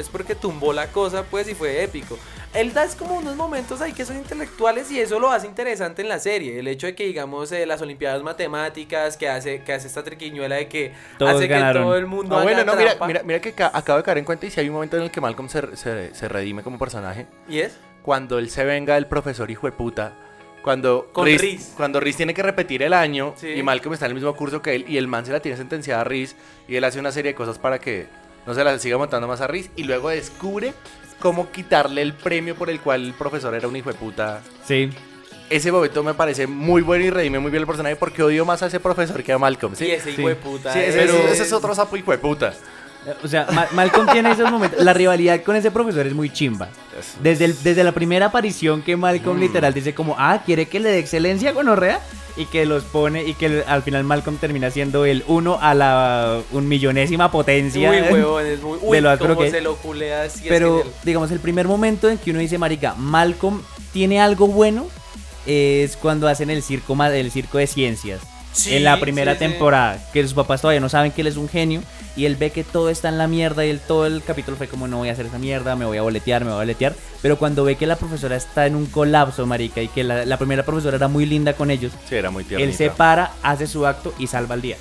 [0.00, 2.18] es porque tumbó la cosa, pues, y fue épico.
[2.52, 6.02] Él da es como unos momentos ahí que son intelectuales y eso lo hace interesante
[6.02, 9.72] en la serie, el hecho de que, digamos, eh, las olimpiadas matemáticas, que hace, que
[9.72, 11.82] hace esta triquiñuela de que Todos hace ganaron.
[11.82, 14.02] que todo el mundo No, haga bueno, no, mira, mira, mira que ca- acabo de
[14.02, 16.28] caer en cuenta y si hay un momento en el que Malcolm se, se, se
[16.28, 17.76] redime como personaje, ¿Y es?
[18.02, 20.14] cuando él se venga del profesor hijo de puta,
[20.62, 21.72] cuando Con Reese.
[21.76, 23.48] cuando Reese tiene que repetir el año Sí.
[23.48, 25.56] y Malcolm está en el mismo curso que él y el man se la tiene
[25.56, 26.34] sentenciada a Reese
[26.68, 28.08] y él hace una serie de cosas para que
[28.46, 30.72] no se la siga montando más a Reese y luego descubre
[31.20, 34.40] cómo quitarle el premio por el cual el profesor era un hijo de puta.
[34.66, 34.90] Sí.
[35.50, 38.62] Ese momento me parece muy bueno y redime muy bien el personaje porque odio más
[38.62, 39.74] a ese profesor que a Malcolm.
[39.74, 39.86] ¿sí?
[39.86, 40.72] Y ese hijo de puta.
[40.72, 42.54] Sí, ese, es- ese- ese es otro sapo hijo de puta.
[43.24, 44.82] O sea, Ma- Malcolm tiene esos momentos.
[44.84, 46.68] La rivalidad con ese profesor es muy chimba.
[47.22, 49.40] Desde, el- desde la primera aparición que Malcolm Mm.
[49.40, 52.00] literal dice como, ah, quiere que le dé excelencia con Orrea
[52.36, 56.40] y que los pone y que al final Malcolm termina siendo el uno a la
[56.52, 57.88] un millonésima potencia.
[57.90, 58.78] Muy huevón, es muy.
[58.82, 59.52] Uy, de lo áspero cómo que es.
[59.54, 60.42] se lo culea así.
[60.44, 64.86] es Pero digamos, el primer momento en que uno dice, marica, Malcolm tiene algo bueno
[65.46, 68.20] es cuando hacen el circo, el circo de ciencias.
[68.52, 69.44] Sí, en la primera sí, sí.
[69.48, 71.82] temporada, que sus papás todavía no saben que él es un genio
[72.20, 74.68] y él ve que todo está en la mierda y él todo el capítulo fue
[74.68, 76.94] como no voy a hacer esa mierda, me voy a boletear, me voy a boletear,
[77.22, 80.36] pero cuando ve que la profesora está en un colapso, marica, y que la, la
[80.36, 83.86] primera profesora era muy linda con ellos, Sí, era muy él se para, hace su
[83.86, 84.76] acto y salva el día.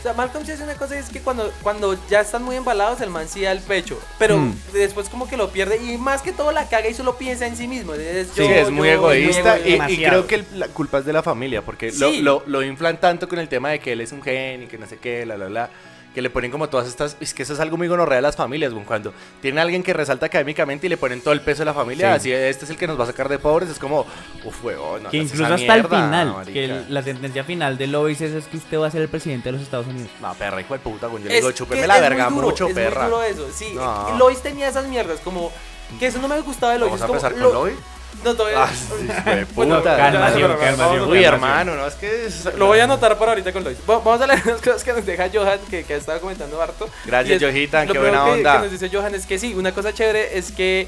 [0.00, 2.56] O sea, Malcolm sí hace una cosa y es que cuando, cuando ya están muy
[2.56, 4.00] embalados, el man sí da el pecho.
[4.18, 4.54] Pero Mm.
[4.72, 7.54] después como que lo pierde y más que todo la caga y solo piensa en
[7.54, 7.92] sí mismo.
[7.92, 11.04] Es Sí, yo, es muy yo, egoísta y- y, creo que el- la culpa es
[11.04, 12.22] de la familia porque lo, Sí.
[12.22, 14.78] lo, lo inflan tanto con el tema de que él es un genio y que
[14.78, 15.68] no sé qué, la, la, la,
[16.14, 18.34] que le ponen como todas estas, es que eso es algo muy gonorrea de las
[18.34, 21.60] familias, güey, cuando tienen a alguien que resalta académicamente y le ponen todo el peso
[21.60, 22.16] de la familia, Sí.
[22.16, 24.04] así este es el que nos va a sacar de pobres, es como,
[24.44, 26.52] uff, huevón, no Que incluso hasta el final, marica".
[26.52, 29.08] que el- la sentencia final de Lois es, es que usted va a ser el
[29.08, 30.10] presidente de los Estados Unidos.
[30.20, 32.28] No, perra, hijo de puta, güey, yo le Es digo, chúpeme es la muy verga
[32.28, 33.04] duro, mucho, es muy perra.
[33.04, 33.72] duro eso, sí.
[33.74, 34.18] No.
[34.18, 35.52] Lois tenía esas mierdas, como
[36.00, 36.90] que eso no me gustaba de Lois.
[36.92, 37.78] Vamos a es como, empezar con lo- Lois.
[38.24, 38.64] No, todavía.
[38.64, 39.06] Ah, sí,
[39.54, 39.96] Bueno, puta.
[39.96, 42.26] ya, Calmación, ya, ya, calmación, vamos a- Uy, hermano, no, es que...
[42.26, 43.78] es- Lo voy a anotar para ahorita con Lois.
[43.88, 46.60] Va- Vamos a leer las cosas que nos deja Johan, que, que ha estado comentando
[46.60, 46.88] harto.
[47.06, 48.52] Gracias, Y es- Johitan, lo qué primero buena que- onda.
[48.56, 50.86] que nos dice Johan es que sí, una cosa chévere es que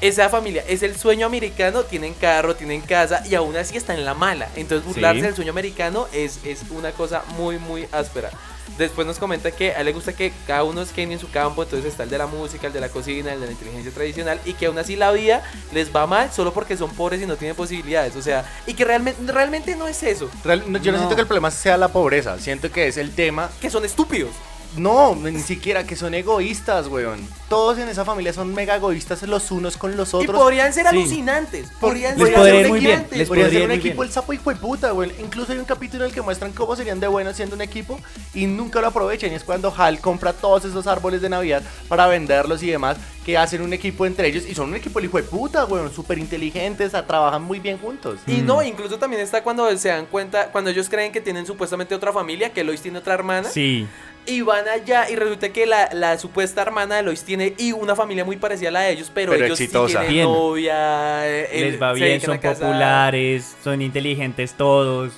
[0.00, 4.06] esa familia es el sueño americano, tienen carro, tienen casa y aún así están en
[4.06, 4.48] la mala.
[4.56, 5.26] Entonces burlarse Sí.
[5.26, 8.30] del sueño americano es, es una cosa muy, muy áspera.
[8.78, 11.30] Después nos comenta que a él le gusta que cada uno es genio en su
[11.30, 13.92] campo, entonces está el de la música, el de la cocina, el de la inteligencia
[13.92, 17.26] tradicional, y que aún así la vida les va mal solo porque son pobres y
[17.26, 18.16] no tienen posibilidades.
[18.16, 20.98] O sea, y que realmente, realmente no es eso, Real- no, yo no.
[20.98, 21.02] No.
[21.04, 23.50] siento que el problema sea la pobreza, siento que es el tema.
[23.60, 24.30] que son estúpidos.
[24.76, 27.18] No, ni siquiera que son egoístas, weón.
[27.48, 30.38] Todos en esa familia son mega egoístas los unos con los Y otros.
[30.40, 30.96] podrían ser Sí.
[30.96, 31.68] alucinantes.
[31.80, 33.10] Podrían Les ser podría ir muy alucinantes.
[33.10, 35.10] bien, les Podría podría ser un equipo el sapo hijo de puta, güey.
[35.20, 37.98] Incluso hay un capítulo en el que muestran cómo serían de buenos siendo un equipo
[38.32, 39.32] y nunca lo aprovechan.
[39.32, 42.96] Y es cuando Hal compra todos esos árboles de Navidad para venderlos y demás,
[43.30, 44.44] que hacen un equipo entre ellos.
[44.48, 45.88] Y son un equipo el hijo de puta, güey.
[45.94, 48.18] Súper inteligentes, trabajan muy bien juntos.
[48.26, 51.94] Y no, incluso también está cuando se dan cuenta, cuando ellos creen que tienen supuestamente
[51.94, 53.86] otra familia, que Lois tiene otra hermana, Sí.
[54.26, 57.94] y van allá y resulta que la, la supuesta hermana de Lois tiene y una
[57.96, 60.00] familia muy parecida a la de ellos, pero, Pero ellos exitosa.
[60.00, 60.24] sí tienen Bien.
[60.26, 65.12] novia, eh, Les va se bien, son populares, son inteligentes todos.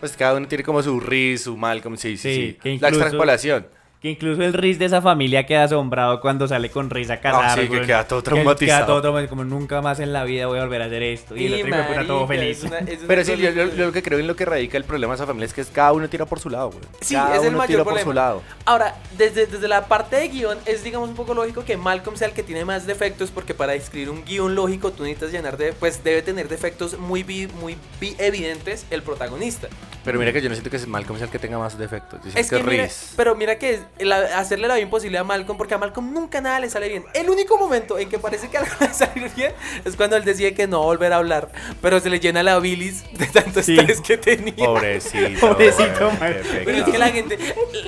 [0.00, 2.58] Pues cada uno tiene como su Riz, su Malcolm, sí, sí, Sí, sí.
[2.62, 3.66] que La incluso- extrapolación.
[4.02, 7.44] Que incluso el Riz de esa familia queda asombrado cuando sale con Riz a casar.
[7.44, 8.78] Ah, sí, que queda todo Que traumatizado.
[8.80, 11.34] Queda todo traumatizado, como nunca más en la vida voy a volver a hacer esto.
[11.34, 12.58] Y el Sí, otro hijo de puta todo marica, feliz.
[12.58, 14.76] es una- es una Pero sí, yo, yo- lo que creo en lo que radica
[14.76, 16.82] el problema de esa familia es que es cada uno tira por su lado, güey.
[17.00, 18.04] Sí, cada es el uno mayor tira problema.
[18.04, 18.42] por su lado.
[18.66, 22.28] Ahora, desde, desde la parte de guion, es digamos un poco lógico que Malcolm sea
[22.28, 25.72] el que tiene más defectos, porque para escribir un guion lógico tú necesitas llenar de,
[25.72, 29.68] pues debe tener defectos muy, vi- muy vi- evidentes el protagonista.
[30.04, 32.20] Pero mira que yo no siento que Malcolm sea el que tenga más defectos.
[32.22, 33.14] Yo Es que mira, Reese.
[33.16, 36.60] pero mira que la- hacerle la vida imposible a Malcolm, porque a Malcolm nunca nada
[36.60, 37.04] le sale bien.
[37.14, 39.52] El único momento en que parece que algo le salir bien
[39.84, 43.04] es cuando él decide que no volver a hablar, pero se le llena la bilis
[43.18, 43.78] de tanto Sí.
[43.78, 44.54] estrés que tenía.
[44.66, 45.40] Pobrecito.
[45.48, 47.38] Pobrecito, güey, qué Pero es que la gente,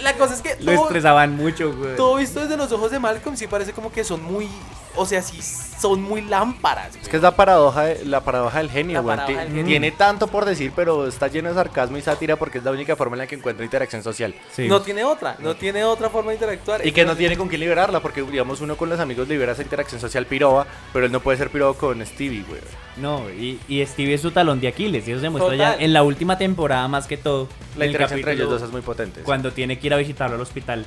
[0.02, 1.96] la cosa es que Lo todo, estresaban mucho, güey.
[1.96, 4.48] todo visto desde los ojos de Malcolm sí parece como que son muy,
[4.96, 6.96] o sea, sí son muy lámparas.
[6.96, 9.16] Es que es la paradoja, de- la paradoja del genio, güey.
[9.64, 12.96] Tiene tanto por decir, pero está lleno de sarcasmo y sátira porque es la única
[12.96, 14.34] forma en la que encuentra interacción social.
[14.52, 14.66] Sí.
[14.68, 16.86] No tiene otra, no tiene otra forma de interactuar.
[16.86, 19.62] Y que no tiene con quién liberarla, porque digamos uno con los amigos libera esa
[19.62, 22.60] interacción social piroba, pero él no puede ser piroba con Stevie, güey.
[22.96, 25.06] No, y, y Stevie es su talón de Aquiles.
[25.06, 25.78] Y eso se muestra Total.
[25.78, 27.48] ya en la última temporada más que todo.
[27.76, 29.22] La en el interacción entre ellos dos es muy potente.
[29.22, 30.84] Cuando tiene que ir a visitarlo al hospital.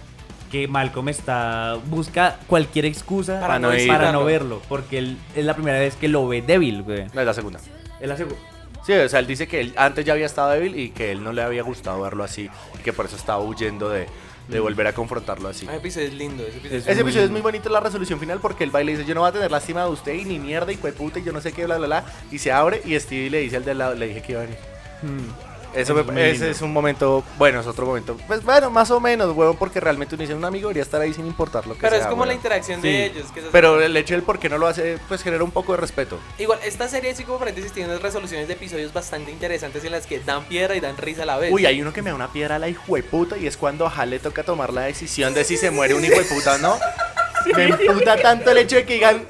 [0.52, 1.78] Que Malcolm está.
[1.86, 3.88] busca cualquier excusa Para no, ir.
[3.88, 4.62] para no verlo.
[4.68, 7.06] Porque él es la primera vez que lo ve débil, güey.
[7.14, 7.60] No, es la segunda.
[8.02, 8.38] Es la segunda.
[8.86, 11.24] Sí, o sea, él dice que él antes ya había estado débil y que él
[11.24, 14.08] no le había gustado verlo así y que por eso estaba huyendo de,
[14.52, 15.66] de volver a confrontarlo así.
[15.66, 18.20] Ese episodio es lindo, ese episodio es Ese muy episodio es muy bonito la resolución
[18.20, 20.40] final porque el baile dice yo no voy a tener lástima de usted y ni
[20.40, 23.00] mierda y puta y yo no sé qué bla bla bla y se abre y
[23.00, 24.60] Stevie le dice al del lado le dije que iba a venir.
[25.02, 28.18] Eso Eso me- es ese es un momento, bueno, es otro momento.
[28.28, 31.14] Pues bueno, más o menos, huevón, porque realmente uno dice un amigo debería estar ahí
[31.14, 32.02] sin importar lo que Pero sea.
[32.06, 32.88] es como la interacción Sí.
[32.90, 33.32] de ellos.
[33.34, 33.42] que.
[33.52, 36.20] Pero el hecho del por qué no lo hace, pues genera un poco de respeto.
[36.38, 40.06] Igual, esta serie, así como paréntesis, tiene unas resoluciones de episodios bastante interesantes en las
[40.08, 41.52] que dan piedra y dan risa a la vez.
[41.54, 43.90] Uy, hay uno que me da una piedra a la hijueputa y es cuando a
[43.96, 46.78] Hal le toca tomar la decisión de si se muere un hijueputa o no.
[47.56, 49.26] Me emputa tanto el hecho de que digan.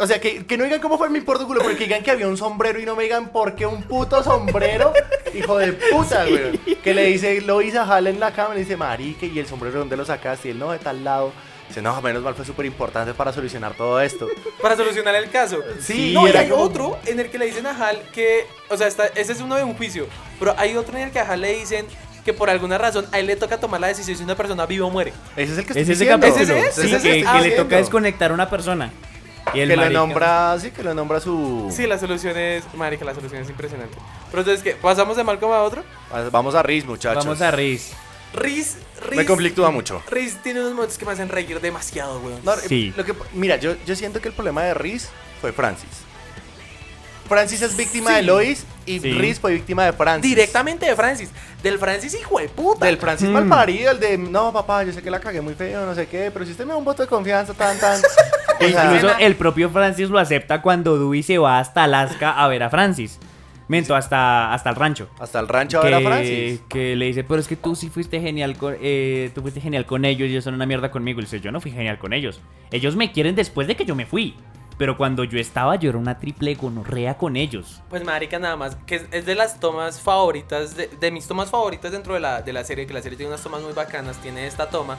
[0.00, 2.10] O sea, que, que no digan cómo fue mi importa culo, pero que digan que
[2.10, 4.92] había un sombrero y no me digan por qué un puto sombrero.
[5.34, 6.58] Hijo de puta, güey.
[6.82, 9.38] Que le dice, lo hice a Hal en la cama y le dice, marique, ¿y
[9.38, 10.48] el sombrero dónde lo sacaste?
[10.48, 11.32] Y él, no, de tal lado.
[11.68, 14.26] Dice, no, menos mal fue súper importante para solucionar todo esto.
[14.62, 15.58] Para solucionar el caso.
[15.80, 18.46] Sí, no, y hay como- otro en el que le dicen a Hal que.
[18.70, 20.06] O sea, está, ese es uno de un juicio.
[20.38, 21.84] Pero hay otro en el que a Hal le dicen
[22.24, 24.82] que por alguna razón a él le toca tomar la decisión si una persona vive
[24.82, 25.12] o muere.
[25.36, 26.26] Ese es el que estoy Es ese diciendo.
[26.26, 26.56] capítulo.
[26.56, 26.74] ¿Ese es?
[26.74, 27.02] Sí, ¿Ese es?
[27.02, 28.92] que, Ah, que le toca desconectar a una persona.
[29.54, 31.72] Y el Que le marica- nombra, sí, que le nombra su...
[31.74, 32.64] Sí, la solución es.
[32.74, 33.96] Marica, la solución es impresionante.
[34.30, 34.72] Pero entonces, ¿qué?
[34.74, 35.82] ¿Pasamos de Malcolm a otro?
[36.30, 37.24] Vamos a Riz, muchachos.
[37.24, 37.92] Vamos a Riz.
[38.34, 38.76] Riz.
[39.00, 40.02] Riz Me conflictúa mucho.
[40.10, 42.40] Riz tiene unos momentos que me hacen reír demasiado, weón.
[42.44, 42.92] No, Sí.
[42.96, 45.08] lo que, mira, yo, yo siento que el problema de Riz
[45.40, 45.88] fue Francis.
[47.26, 48.16] Francis es víctima Sí.
[48.16, 49.12] de Lois y Sí.
[49.12, 50.30] Riz fue víctima de Francis.
[50.30, 51.30] Directamente de Francis.
[51.62, 52.86] Del Francis, hijo de puta.
[52.86, 53.32] Del Francis Mm.
[53.32, 56.30] malparido, el de, no, papá, yo sé que la cagué muy feo, no sé qué,
[56.32, 58.00] pero si usted me da un voto de confianza, tan, tan.
[58.60, 62.62] E incluso el propio Francis lo acepta cuando Dewey se va hasta Alaska a ver
[62.62, 63.18] a Francis.
[63.68, 65.10] Mento, hasta, hasta el rancho.
[65.20, 66.60] hasta el rancho a ver a que, Francis.
[66.70, 69.84] que le dice, pero es que tú sí fuiste genial con, eh, tú fuiste genial
[69.84, 71.20] con ellos y ellos son una mierda conmigo.
[71.20, 72.40] Y le dice, yo no fui genial con ellos.
[72.70, 74.34] Ellos me quieren después de que yo me fui.
[74.78, 77.82] Pero cuando yo estaba, yo era una triple gonorrea con ellos.
[77.90, 81.50] Pues marica, nada más, que es, es de las tomas favoritas, de, de mis tomas
[81.50, 84.18] favoritas dentro de la, de la serie, que la serie tiene unas tomas muy bacanas,
[84.18, 84.96] tiene esta toma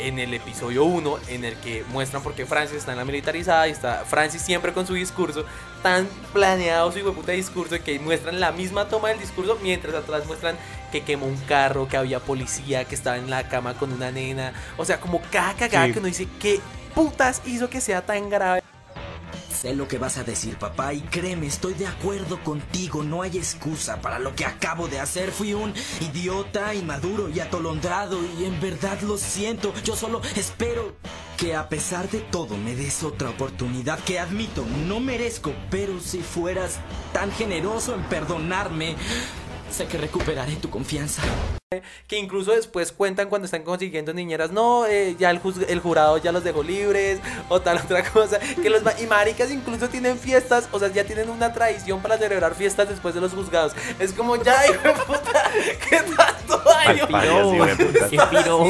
[0.00, 3.68] en el episodio 1, en el que muestran por qué Francis está en la militarizada
[3.68, 5.44] y está Francis siempre con su discurso,
[5.82, 9.94] tan planeado su hijo de puta discurso, que muestran la misma toma del discurso, mientras
[9.94, 10.56] atrás muestran
[10.92, 14.52] que quemó un carro, que había policía, que estaba en la cama con una nena,
[14.76, 15.92] o sea, como cada cagada Sí.
[15.92, 16.60] que uno dice, ¿qué
[16.94, 18.62] putas hizo que sea tan grave?
[19.60, 23.02] Sé lo que vas a decir, papá, y créeme, estoy de acuerdo contigo.
[23.02, 25.32] No hay excusa para lo que acabo de hacer.
[25.32, 29.74] Fui un idiota, inmaduro y atolondrado, y en verdad lo siento.
[29.84, 30.96] Yo solo espero
[31.36, 36.22] que a pesar de todo me des otra oportunidad que admito no merezco, pero si
[36.22, 36.80] fueras
[37.12, 38.96] tan generoso en perdonarme,
[39.70, 41.22] sé que recuperaré tu confianza.
[42.08, 46.32] Que incluso después cuentan cuando están consiguiendo niñeras, no, eh, ya el, el jurado ya
[46.32, 48.40] los dejó libres, o tal otra cosa.
[48.60, 52.18] Que los ma- y maricas incluso tienen fiestas, o sea, ya tienen una tradición para
[52.18, 53.72] celebrar fiestas después de los juzgados.
[54.00, 55.50] Es como, ya, hijo de puta,
[55.88, 57.06] ¿qué tanto año?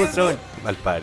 [0.06, 0.36] Qué son.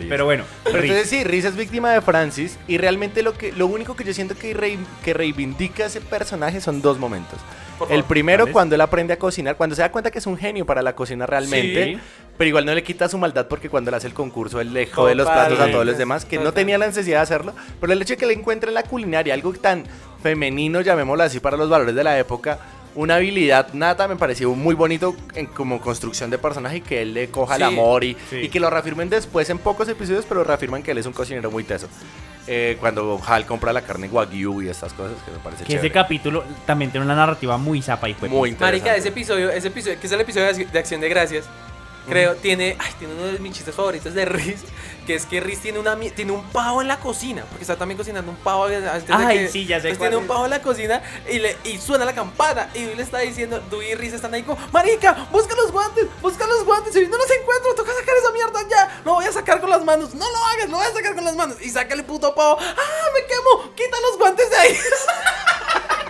[0.08, 3.66] Pero bueno, Pero entonces sí, Riz es víctima de Francis y realmente lo que lo
[3.66, 7.40] único que yo siento que, rei- que reivindica ese personaje son dos momentos.
[7.78, 10.26] Por El favor, primero cuando él aprende a cocinar, cuando se da cuenta que es
[10.26, 12.00] un genio para la cocina realmente, Sí.
[12.36, 14.86] pero igual no le quita su maldad porque cuando él hace el concurso él le
[14.86, 17.92] jode los platos a todos los demás que no tenía la necesidad de hacerlo, pero
[17.92, 19.84] el hecho de que le encuentre en la culinaria algo tan
[20.22, 22.58] femenino, llamémoslo así, para los valores de la época,
[22.94, 27.14] una habilidad nata me pareció muy bonito en, como construcción de personaje y que él
[27.14, 27.62] le coja Sí.
[27.62, 28.36] el amor y, Sí.
[28.38, 31.50] y que lo reafirmen después en pocos episodios, pero reafirman que él es un cocinero
[31.50, 31.86] muy teso.
[32.50, 35.82] Eh, cuando Hal compra la carne wagyu y estas cosas que me parece Que ese
[35.82, 35.92] chévere.
[35.92, 40.00] capítulo también tiene una narrativa muy zapa y fue Muy Marica, ese episodio, ese episodio,
[40.00, 41.44] que es el episodio de Acción de Gracias,
[42.08, 44.60] creo, tiene, ay, tiene uno de mis chistes favoritos de Riz,
[45.06, 47.96] que es que Riz tiene, una, tiene un pavo en la cocina, porque está también
[47.98, 50.50] cocinando un pavo antes de Ay, que- sí, ya sé cuál tiene un pavo en
[50.50, 54.12] la cocina y, le, y suena la campana y le está diciendo, Dewey y Riz
[54.14, 57.92] están ahí como, Marica, busca los guantes, busca los guantes, y no los encuentro, toca
[57.94, 60.76] sacar esa mierda ya, lo voy a sacar con las manos, no lo hagas, lo
[60.78, 63.96] voy a sacar con las manos, y saca el puto pavo, ah, me quemo, quita
[64.00, 64.78] los guantes de ahí.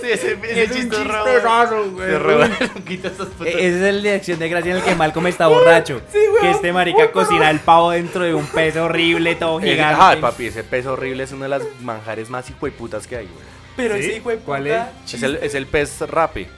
[0.00, 1.92] Sí, ese, Es un chiste es re chistezazo, bueno.
[1.92, 2.50] güey.
[2.58, 5.46] Se putos- E- Ese es el de acción de gracia en el que Malcolm está
[5.46, 6.00] borracho.
[6.12, 6.40] Sí, weón.
[6.42, 9.96] que este marica cocina el pavo dentro de un pez horrible, todo Ese- gigante.
[10.02, 13.44] Ay, papi, ese pez horrible es uno de las manjares más hijueputas que hay, güey.
[13.76, 14.00] Pero ¿Sí?
[14.02, 16.48] ese hijo de ¿Cuál puta Es el, es el pez rape.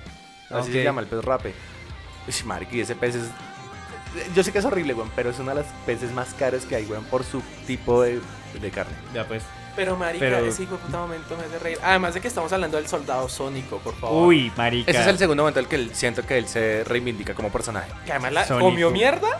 [0.50, 0.72] Así Ok.
[0.72, 1.54] se llama, el pez rape.
[2.26, 3.24] Uy, marica, y ese pez es...
[4.34, 6.74] Yo sé que es horrible, weón, pero es uno de los peces más caros que
[6.76, 8.18] hay, weón, por su tipo de,
[8.60, 8.94] de carne.
[9.14, 9.42] Ya pues.
[9.76, 11.78] Pero marica, Pero- ese hijo de puta momento me hace reír.
[11.82, 14.26] Además de que estamos hablando del soldado sónico, por favor.
[14.26, 14.90] Uy, marica.
[14.90, 17.50] Ese es el segundo momento en el que él- siento que él se reivindica como
[17.52, 17.90] personaje.
[18.06, 18.70] Que además la Sónico.
[18.70, 19.38] comió mierda.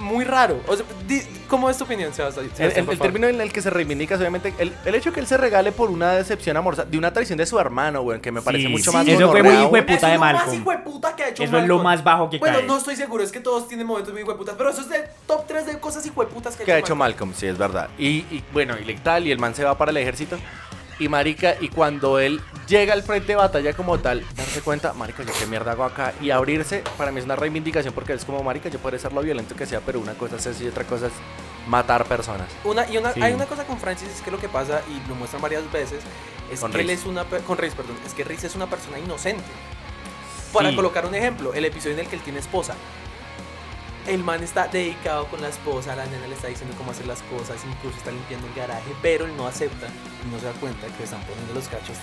[0.00, 0.60] Muy raro.
[0.66, 2.46] O sea, di- ¿Cómo es tu opinión, Sebastián?
[2.46, 3.12] El, Sebastián, el- por el favor?
[3.12, 5.72] término en el que se reivindica es obviamente el, el hecho que él se regale
[5.72, 8.72] por una decepción amorosa, de una traición de su hermano, weón, que me parece Sí,
[8.72, 10.60] mucho sí, más eso fue muy hijo de puta Eso es lo más Malcolm.
[10.60, 11.82] hijo de puta que ha hecho Eso es lo Malcolm.
[11.84, 12.66] más bajo que Bueno, cae.
[12.66, 14.88] no estoy seguro, es que todos tienen momentos muy hijo de putas, pero eso es
[14.88, 17.58] de top 3 de cosas hijo de putas que, que ha hecho Malcolm, sí, es
[17.58, 17.88] verdad.
[17.98, 20.38] Y, y, bueno, y tal, y el man se va para el ejército.
[21.00, 25.22] Y marica, y cuando él llega al frente de batalla como tal, darse cuenta, marica,
[25.22, 26.12] yo qué mierda hago acá.
[26.20, 29.22] Y abrirse, para mí es una reivindicación porque es como, marica, yo puedo ser lo
[29.22, 31.12] violento que sea, pero una cosa es eso y otra cosa es
[31.66, 32.48] matar personas.
[32.64, 33.22] Una, y una, Sí.
[33.22, 36.00] hay una cosa con Francis es que lo que pasa, y lo muestran varias veces,
[36.52, 37.24] es Con que él es una...
[37.24, 37.96] Con perdón.
[38.06, 39.42] Es que es una persona inocente.
[40.52, 40.76] Para Sí.
[40.76, 42.74] colocar un ejemplo, el episodio en el que él tiene esposa.
[44.10, 47.22] El man está dedicado con la esposa, la nena le está diciendo cómo hacer las
[47.22, 49.86] cosas, incluso está limpiando el garaje, pero él no acepta
[50.26, 51.96] y no se da cuenta que le están poniendo los cachos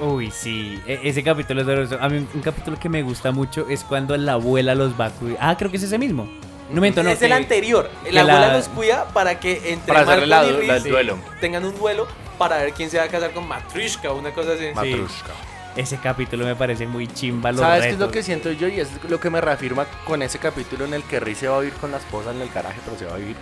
[0.00, 0.04] en.
[0.04, 0.82] Uy, sí.
[0.86, 1.98] E- ese capítulo es doloroso.
[2.00, 5.06] A mí un, un capítulo que me gusta mucho es cuando la abuela los va
[5.06, 5.38] a cuidar.
[5.40, 6.28] Ah, creo que es ese mismo.
[6.70, 7.10] No miento, no.
[7.10, 7.88] es el que- anterior.
[8.10, 11.18] La abuela la- los cuida para que entre Para la y la- el duelo.
[11.40, 14.54] tengan un duelo para ver quién se va a casar con Matrushka o una cosa
[14.54, 14.64] así.
[14.74, 15.30] Matrushka.
[15.76, 17.50] Ese capítulo me parece muy chimba.
[17.50, 18.68] Los ¿Sabes qué es lo que siento yo?
[18.68, 21.56] Y es lo que me reafirma con ese capítulo en el que Riz se va
[21.56, 23.36] a vivir con la esposa en el garaje, pero se va a vivir.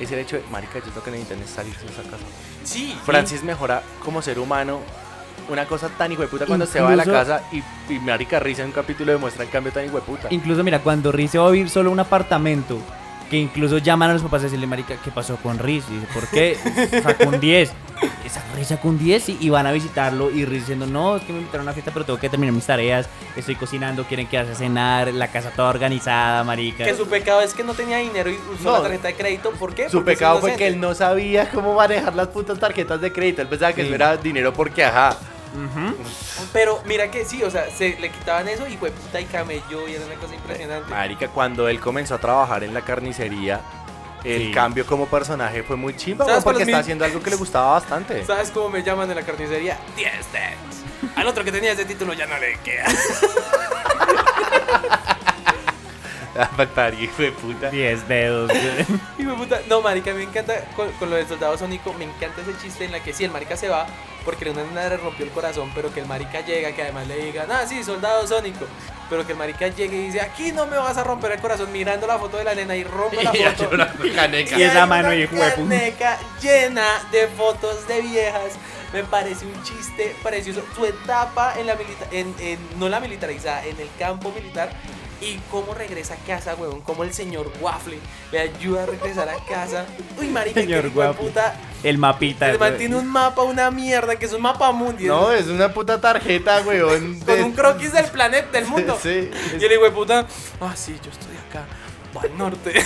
[0.00, 2.24] Es el hecho de, marica, yo lo que necesitan es salirse de esa casa.
[2.64, 2.98] Sí.
[3.04, 4.80] Francis mejora como ser humano.
[5.48, 8.66] Una cosa tan hijueputa cuando se va de la casa y, y Marica Riz en
[8.66, 10.26] un capítulo demuestra el cambio tan hijueputa.
[10.30, 12.80] Incluso, mira, cuando Riz se va a vivir solo a un apartamento,
[13.30, 15.84] que incluso llaman a los papás a decirle, marica, ¿qué pasó con Riz?
[15.90, 16.56] Y dice, ¿por qué?
[17.02, 17.72] Sacó un 10.
[18.24, 21.22] Esa Riz sacó un 10 y, y van a visitarlo y Riz diciendo, no, es
[21.22, 24.26] que me invitaron a una fiesta, pero tengo que terminar mis tareas, estoy cocinando, quieren
[24.26, 26.84] quedarse a cenar, la casa toda organizada, marica.
[26.84, 28.72] Que su pecado es que no tenía dinero y usó No.
[28.78, 29.50] la tarjeta de crédito.
[29.52, 29.88] ¿Por qué?
[29.88, 33.42] Su Porque pecado fue que él no sabía cómo manejar las putas tarjetas de crédito.
[33.42, 33.86] Él pensaba que Sí.
[33.88, 35.16] eso era dinero porque, ajá.
[36.52, 39.88] Pero mira que sí, o sea, se le quitaban eso y fue puta y camelló
[39.88, 40.90] y era una cosa impresionante.
[40.90, 43.60] Marica, cuando él comenzó a trabajar en la carnicería,
[44.24, 44.52] el Sí.
[44.52, 47.36] cambio como personaje fue muy chimba, ¿Sabes weón, porque es está haciendo algo que le
[47.36, 48.24] gustaba bastante.
[48.26, 49.78] ¿Sabes cómo me llaman en la carnicería?
[49.96, 51.14] 10 cents.
[51.16, 52.86] Al otro que tenía ese título ya no le queda.
[56.56, 57.70] Faltaría, hijo de puta.
[57.70, 58.50] 10 dedos.
[58.50, 59.00] güey.
[59.18, 59.60] Hijo de puta.
[59.68, 62.92] No, marica, me encanta con, con lo del soldado sónico, me encanta ese chiste en
[62.92, 63.86] la que sí, el marica se va
[64.24, 67.16] porque una nena le rompió el corazón, pero que el marica llega, que además le
[67.16, 68.66] digan, ah, sí, soldado sónico.
[69.08, 71.70] Pero que el marica llegue y dice, aquí no me vas a romper el corazón,
[71.70, 73.70] mirando la foto de la nena y rompe la Y ya foto.
[73.70, 74.58] llora con caneca.
[74.58, 75.54] Y esa mano, una hijo de puta.
[75.54, 78.54] caneca llena de fotos de viejas.
[78.92, 80.64] Me parece un chiste precioso.
[80.74, 84.70] Su etapa en la milita en, en- no la militarizada, en el campo militar.
[85.20, 86.82] Y cómo regresa a casa, huevón.
[86.82, 87.98] Cómo el señor Waffle
[88.32, 89.86] le ayuda a regresar a casa.
[90.20, 91.26] Uy, marica, Señor que hijo de Waffle.
[91.28, 91.54] puta.
[91.82, 92.50] El mapita.
[92.50, 95.06] El man tiene un mapa, una mierda, que es un mapa mundi.
[95.06, 97.18] No, es una puta tarjeta, weón.
[97.20, 98.98] con un croquis del planeta, del mundo.
[99.02, 99.30] Sí.
[99.58, 100.26] Y el hijo de puta,
[100.60, 101.64] ah, sí, yo estoy acá,
[102.22, 102.72] al norte.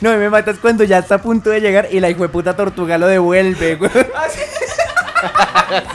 [0.00, 2.56] No, me matas cuando ya está a punto de llegar y la hijo de puta
[2.56, 3.90] tortuga lo devuelve, güey.
[4.14, 4.40] Ah, sí.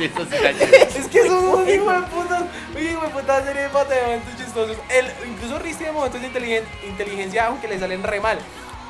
[0.04, 1.00] Eso sí.
[1.00, 2.44] Es que son unos hijo de putas,
[2.84, 4.78] hijo de puta serie de pata de momentos chistosos.
[4.90, 8.40] El, incluso Riz tiene momentos de inteligen- inteligencia, aunque le salen re mal.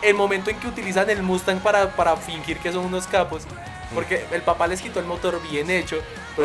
[0.01, 3.43] El momento en que utilizan el Mustang para, para fingir que son unos capos.
[3.93, 5.97] Porque el papá les quitó el motor bien hecho.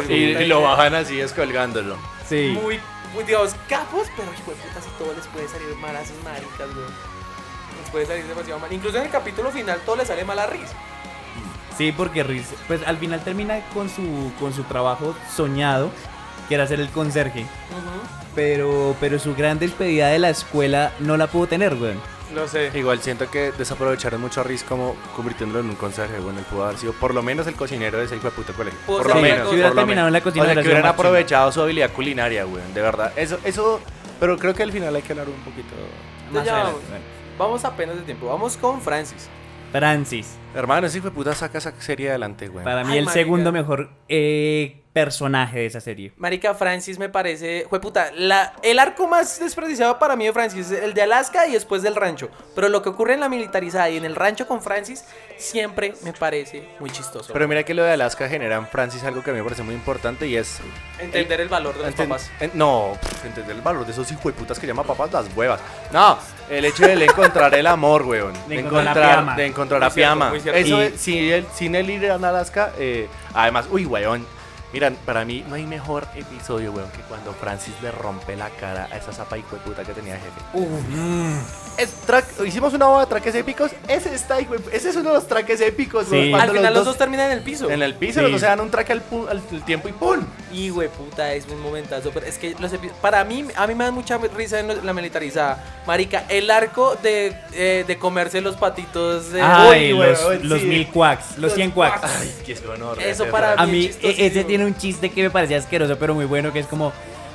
[0.08, 1.96] Y, lo bajan así, descolgándolo.
[2.28, 2.58] Sí.
[2.60, 2.80] Muy,
[3.14, 6.22] muy, digamos, capos, pero hijo de puta, si todo les puede salir mal a sus
[6.24, 6.86] maricas, güey.
[7.80, 8.72] Les puede salir demasiado mal.
[8.72, 10.68] Incluso en el capítulo final todo le sale mal a Riz.
[11.78, 15.90] Sí, porque Riz, pues al final termina con su, con su trabajo soñado,
[16.48, 17.46] que era ser el conserje.
[18.34, 21.94] Pero, pero su gran despedida de la escuela no la pudo tener, güey.
[22.34, 22.70] No sé.
[22.74, 26.18] Igual siento que desaprovecharon mucho a Riz como convirtiéndolo en un conserje.
[26.18, 28.52] Bueno, él pudo haber sido por lo menos el cocinero de ese hijo de puta
[28.52, 28.78] colegio.
[28.84, 29.38] Pudo Por lo menos.
[29.38, 29.48] cosa.
[29.50, 30.24] Si hubiera por lo terminado en la menos.
[30.24, 32.74] cocina O sea, que hubieran más aprovechado su habilidad culinaria, weón.
[32.74, 33.12] De verdad.
[33.16, 33.80] Eso, eso.
[34.20, 35.74] Pero creo que al final hay que hablar un poquito.
[36.32, 36.80] Ya adelante,
[37.38, 37.64] vamos.
[37.64, 38.26] apenas de tiempo.
[38.26, 39.28] Vamos con Francis.
[39.70, 40.34] Francis.
[40.54, 42.64] Hermano, ese hijo de puta saca esa serie adelante, weón.
[42.64, 43.20] Para mí Ay, el marica.
[43.22, 46.10] segundo mejor eh, personaje de esa serie.
[46.16, 50.82] Marica Francis me parece, jueputa, la, el arco más desperdiciado para mí de Francis es
[50.82, 52.30] el de Alaska y después del rancho.
[52.54, 55.04] Pero lo que ocurre en la militarizada y en el rancho con Francis
[55.36, 57.30] siempre me parece muy chistoso.
[57.34, 59.62] Pero mira que lo de Alaska genera en Francis algo que a mí me parece
[59.62, 60.60] muy importante y es.
[60.98, 62.30] Entender el valor de los Enten- papás.
[62.40, 65.60] en- no, entender el valor de esos hijos de putas que llama papás las huevas.
[65.92, 66.16] No,
[66.48, 68.32] el hecho de él encontrar el amor, weón.
[68.48, 70.32] De De encontrar de a cierto, Piama.
[70.34, 74.34] Eso, Y- es- si él, sin él ir a Alaska, eh, además, uy, weón.
[74.76, 78.86] Miran, para mí no hay mejor episodio, weón, que cuando Francis le rompe la cara
[78.92, 80.40] a esa zapa hijo de puta que tenía de jefe.
[81.78, 83.70] Es track- hicimos una boda de traques épicos.
[83.88, 86.08] Ese está, ese es uno de los traques épicos.
[86.10, 86.30] Sí.
[86.32, 87.70] Al final los dos terminan en el piso.
[87.70, 88.22] en el piso, Sí.
[88.24, 90.20] los dos se dan un traque al, al- al tiempo y ¡pum!
[90.52, 92.10] Y güey, puta, es un momentazo.
[92.12, 92.70] Pero es que los
[93.00, 95.82] para mí, a mí me da mucha risa en la militarizada.
[95.86, 99.40] Marica, el arco de, eh, de comerse los patitos de.
[99.40, 100.66] Ay, Uy, los, weón, los sí.
[100.66, 102.04] mil quacks, los 100 quacks.
[102.04, 103.00] Ay, qué honor.
[103.00, 106.14] Eso para A bien mí, e- ese tiene un chiste que me parecía asqueroso, pero
[106.14, 106.92] muy bueno, que es como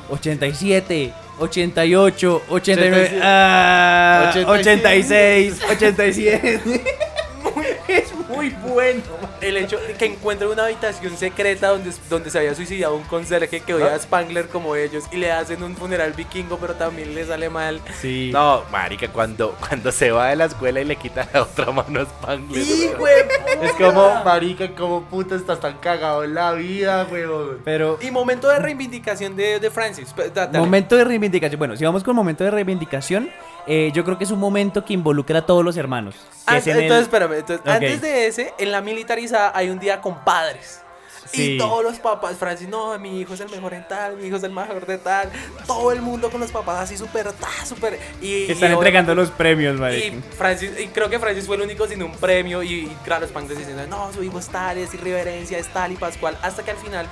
[0.10, 6.62] 87, 88, 89, 87, ah, 86, 86, 87.
[7.88, 8.12] es
[8.42, 9.02] muy bueno.
[9.40, 13.60] El hecho de que encuentre una habitación secreta donde, donde se había suicidado un conserje
[13.62, 17.26] que odia a Spangler como ellos y le hacen un funeral vikingo, pero también le
[17.26, 17.82] sale mal.
[18.00, 18.32] Sí.
[18.34, 22.02] No, marica, cuando, cuando se va de la escuela y le quita la otra mano
[22.02, 22.64] a Spangler.
[22.64, 23.14] ¡Sí, güey!
[23.62, 27.60] Es como, marica, como puta estás tan cagado en la vida, weón.
[27.64, 30.14] Pero Y momento de reivindicación de, de Francis.
[30.34, 30.58] Dale.
[30.58, 31.60] momento de reivindicación.
[31.60, 33.30] Bueno, si vamos con momento de reivindicación,
[33.68, 36.16] eh, yo creo que es un momento que involucra a todos los hermanos.
[36.46, 37.34] An- es en el- entonces, espérame.
[37.34, 37.68] entonces, Ok.
[37.72, 40.82] Antes de ese, en la militarizada hay un día con padres.
[41.32, 41.54] Sí.
[41.54, 44.36] Y todos los papás, Francis, no, mi hijo es el mejor en tal, mi hijo
[44.36, 45.30] es el mejor de tal.
[45.66, 47.28] Todo el mundo con los papás así súper,
[47.64, 47.98] súper.
[48.22, 50.08] Y, que están y- entregando los premios, marica.
[50.08, 52.62] Y Francis, y creo que Francis fue el único sin un premio.
[52.64, 55.96] Y, y claro, Spangler diciendo, no, su hijo es tal, es irreverencia, es tal y
[55.96, 56.38] Pascual.
[56.42, 57.08] Hasta que al final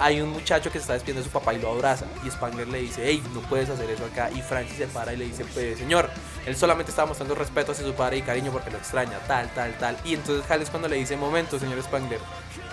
[0.00, 2.06] hay un muchacho que se está despidiendo de su papá y lo abraza.
[2.24, 4.30] Y Spangler le dice, hey, no puedes hacer eso acá.
[4.34, 6.10] Y Francis se para y le dice, pues, señor,
[6.46, 9.76] él solamente estaba mostrando respeto hacia su padre y cariño porque lo extraña, tal, tal,
[9.78, 9.96] tal.
[10.04, 12.18] Y entonces Hal es cuando le dice, momento, señor Spangler.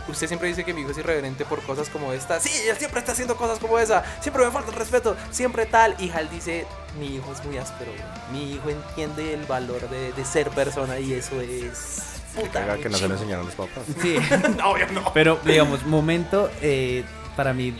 [0.08, 2.40] Usted siempre dice que mi hijo es irreverente por cosas como esta.
[2.40, 4.06] Sí, él siempre está haciendo cosas como esa.
[4.22, 5.18] Siempre me falta el respeto.
[5.32, 5.96] Siempre tal.
[6.00, 6.66] Y Hal dice,
[6.98, 7.92] mi hijo es muy áspero.
[8.32, 12.14] Mi hijo entiende el valor de, de ser persona y eso es...
[12.36, 13.84] Puta, que no se lo enseñaron los papás.
[14.02, 14.16] Sí.
[14.58, 15.12] No, obvio no.
[15.14, 17.04] Pero, digamos, momento eh,
[17.38, 17.74] para mí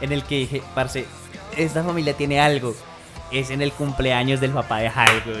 [0.00, 1.04] en el que dije, parce,
[1.56, 2.74] esta familia tiene algo.
[3.30, 5.40] Es en el cumpleaños del papá de güey.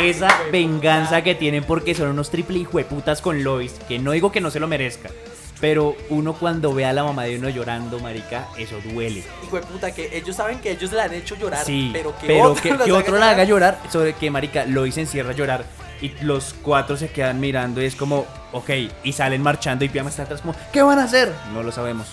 [0.00, 3.74] Esa venganza que tienen porque son unos triple hijueputas con Lois.
[3.88, 5.10] Que no digo que no se lo merezca.
[5.60, 9.22] Pero uno cuando ve a la mamá de uno llorando, marica, eso duele.
[9.44, 11.64] Hijo de puta, que ellos saben que ellos la han hecho llorar.
[11.64, 14.96] Sí, pero que pero otro, que, que otro la haga llorar sobre que, marica, Lois
[14.96, 15.64] encierra a llorar.
[16.00, 18.70] Y los cuatro se quedan mirando y es como, ok,
[19.04, 21.30] y salen marchando y Piama está atrás como, ¿qué van a hacer?
[21.52, 22.06] No lo sabemos.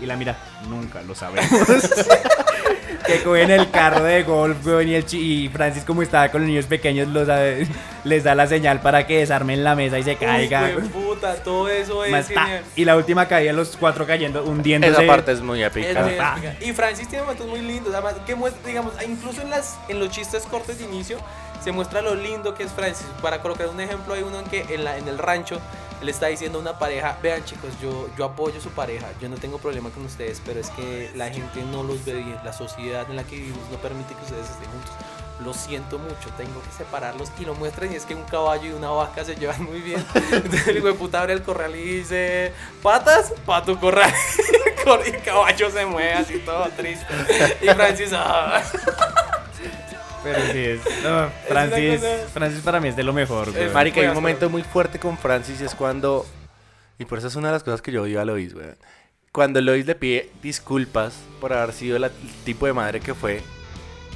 [0.00, 0.36] Y la mira,
[0.68, 1.48] nunca lo sabemos.
[3.06, 6.48] que cogen el carro de golf, weón, y, el y Francis como estaba con los
[6.48, 7.66] niños pequeños los, eh,
[8.04, 10.70] les da la señal para que desarmen la mesa y se caiga.
[10.76, 12.28] Uy, puta, todo eso es Más
[12.76, 14.92] y la última caída, los cuatro cayendo, hundiéndose.
[14.92, 16.06] Esa parte es muy Es épica.
[16.06, 16.56] épica.
[16.60, 20.10] Y Francis tiene momentos muy lindos, además que muestra, digamos, incluso en las en los
[20.10, 21.18] chistes cortos de inicio
[21.62, 23.06] se muestra lo lindo que es Francis.
[23.22, 25.60] Para colocar un ejemplo, hay uno en que en, la, en el rancho
[26.02, 29.28] le está diciendo a una pareja, vean chicos, yo, yo apoyo a su pareja, yo
[29.28, 32.52] no tengo problema con ustedes, pero es que la gente no los ve bien, la
[32.52, 34.92] sociedad en la que vivimos no permite que ustedes estén juntos.
[35.44, 38.72] Lo siento mucho, tengo que separarlos y lo muestran y es que un caballo y
[38.72, 40.04] una vaca se llevan muy bien.
[40.14, 44.12] Entonces el hijo de puta abre el corral y dice, patas, pa' tu corral.
[45.06, 47.06] y el caballo se mueve así todo triste.
[47.62, 48.62] Y Francis, ah.
[50.22, 50.80] Pero sí es.
[51.04, 52.00] no, Francis,
[52.32, 53.68] Francis para mí es de lo mejor, güey.
[53.70, 56.26] Marica, hay un momento muy fuerte con Francis y es cuando.
[56.98, 58.76] Y por eso es una de las cosas que yo odio a Lois, weón.
[59.32, 62.12] Cuando Lois le pide disculpas por haber sido la- el
[62.44, 63.40] tipo de madre que fue.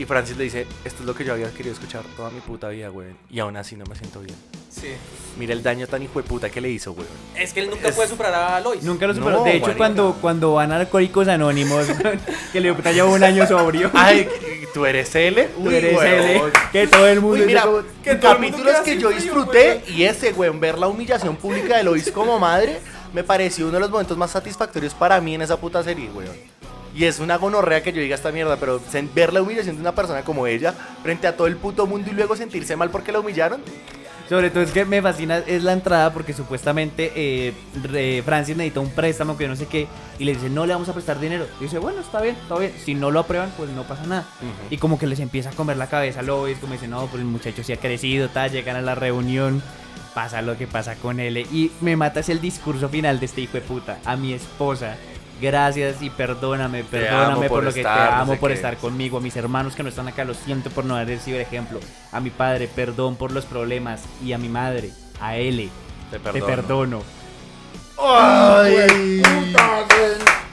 [0.02, 2.68] Y Francis le dice: Esto es lo que yo había querido escuchar toda mi puta
[2.70, 3.16] vida, weón.
[3.30, 4.34] Y aún así no me siento bien.
[4.68, 4.88] Sí.
[5.38, 7.06] Mira el daño tan hijo de puta que le hizo, weón.
[7.36, 8.82] Es que él nunca puede superar a Lois.
[8.82, 9.38] Nunca lo superó.
[9.38, 9.78] No, de hecho, marica.
[9.78, 11.86] cuando, cuando van a Alcohólicos Anónimos,
[12.52, 13.92] que le puta lleva un año sobrio.
[13.94, 14.28] Ay,
[14.74, 15.48] ¿tú eres L?
[15.56, 16.42] Tú eres L,
[16.72, 20.58] que todo el mundo Uy, mira, como- que capítulos que yo disfruté y ese, weón,
[20.58, 22.80] ver la humillación pública de Lois como madre,
[23.14, 26.34] me pareció uno de los momentos más satisfactorios para mí en esa puta serie, weón.
[26.94, 28.80] Y es una gonorrea que yo diga esta mierda, pero
[29.14, 32.14] ver la humillación de una persona como ella frente a todo el puto mundo y
[32.14, 33.62] luego sentirse mal porque la humillaron.
[34.28, 38.90] Sobre todo es que me fascina es la entrada porque supuestamente eh, Francis necesita un
[38.90, 39.88] préstamo que no sé qué
[40.18, 41.46] y le dice no le vamos a prestar dinero.
[41.60, 42.72] Y dice bueno está bien, está bien.
[42.82, 44.26] Si no lo aprueban pues no pasa nada.
[44.70, 47.20] Y como que les empieza a comer la cabeza a Lois, como dice no pues
[47.20, 49.62] el muchacho sí ha crecido, tal, llegan a la reunión.
[50.14, 53.40] Pasa lo que pasa con él y me mata es el discurso final de este
[53.40, 54.96] hijo de puta a mi esposa.
[55.42, 58.54] Gracias y perdóname, perdóname por, por lo que estar, te no amo sé por qué.
[58.54, 61.36] estar conmigo, a mis hermanos que no están acá, lo siento por no haber sido
[61.36, 61.80] el ejemplo.
[62.12, 64.02] A mi padre, perdón por los problemas.
[64.24, 64.90] Y a mi madre,
[65.20, 65.68] a L,
[66.12, 67.02] Te te perdono.
[67.98, 69.20] Ay,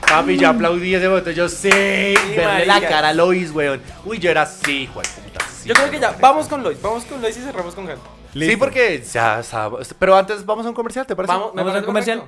[0.02, 2.16] Papi, yo aplaudí ese momento, yo sé.
[2.36, 3.80] verle la cara a Lois, weón.
[4.06, 5.46] Uy, yo era así, hijo de puta.
[5.56, 8.00] sí, Yo creo que ya, vamos con Lois, vamos con Lois y cerramos con Gal.
[8.34, 9.94] Sí, porque ya sabes.
[9.98, 11.32] Pero antes vamos a un comercial, ¿te parece?
[11.32, 12.24] Vamos, Vamos parece al comercial.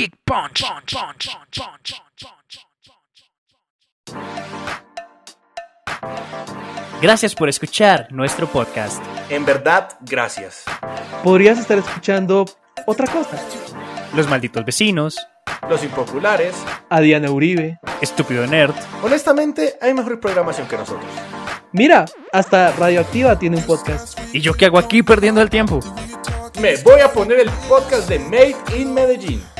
[0.00, 0.64] Geek Punch.
[7.02, 9.02] Gracias por escuchar nuestro podcast.
[9.28, 10.64] En verdad, gracias.
[11.22, 12.46] Podrías estar escuchando
[12.86, 13.38] otra cosa.
[14.16, 15.18] Los malditos vecinos.
[15.68, 16.54] Los impopulares.
[16.88, 17.78] A Diana Uribe.
[18.00, 18.74] Estúpido nerd.
[19.02, 21.04] Honestamente, hay mejor programación que nosotros.
[21.72, 24.18] Mira, hasta Radioactiva tiene un podcast.
[24.32, 25.80] ¿Y yo qué hago aquí perdiendo el tiempo?
[26.58, 29.59] Me voy a poner el podcast de Made in Medellín.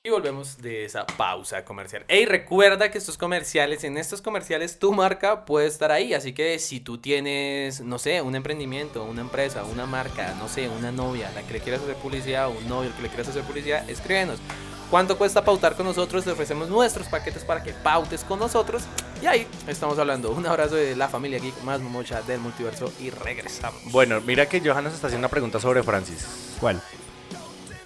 [0.00, 2.04] Y volvemos de esa pausa comercial.
[2.08, 6.14] Ey, recuerda que estos comerciales, en estos comerciales tu marca puede estar ahí.
[6.14, 10.68] Así que si tú tienes, no sé, un emprendimiento, una empresa, una marca, no sé,
[10.68, 13.90] una novia, la que le quieras hacer publicidad, un novio que le quieras hacer publicidad,
[13.90, 14.38] escríbenos.
[14.90, 16.24] ¿Cuánto cuesta pautar con nosotros?
[16.24, 18.84] Te ofrecemos nuestros paquetes para que pautes con nosotros.
[19.22, 20.30] Y ahí estamos hablando.
[20.30, 23.80] Un abrazo de la familia Geek más momocha del multiverso y regresamos.
[23.92, 26.26] Bueno, mira que Johan nos está haciendo una pregunta sobre Francis.
[26.58, 26.80] ¿Cuál?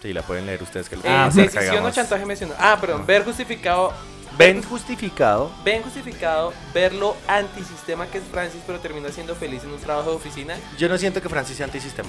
[0.00, 1.94] Sí, la pueden leer ustedes que lo Eh, pueden decisión o cagamos.
[1.94, 2.58] chantaje mencionado.
[2.62, 3.92] Ah, perdón, ver justificado
[4.38, 5.52] Ven justificado.
[5.62, 10.10] ven justificado ver lo antisistema que es Francis, pero termina siendo feliz en un trabajo
[10.10, 10.56] de oficina.
[10.78, 12.08] Yo no siento que Francis sea antisistema.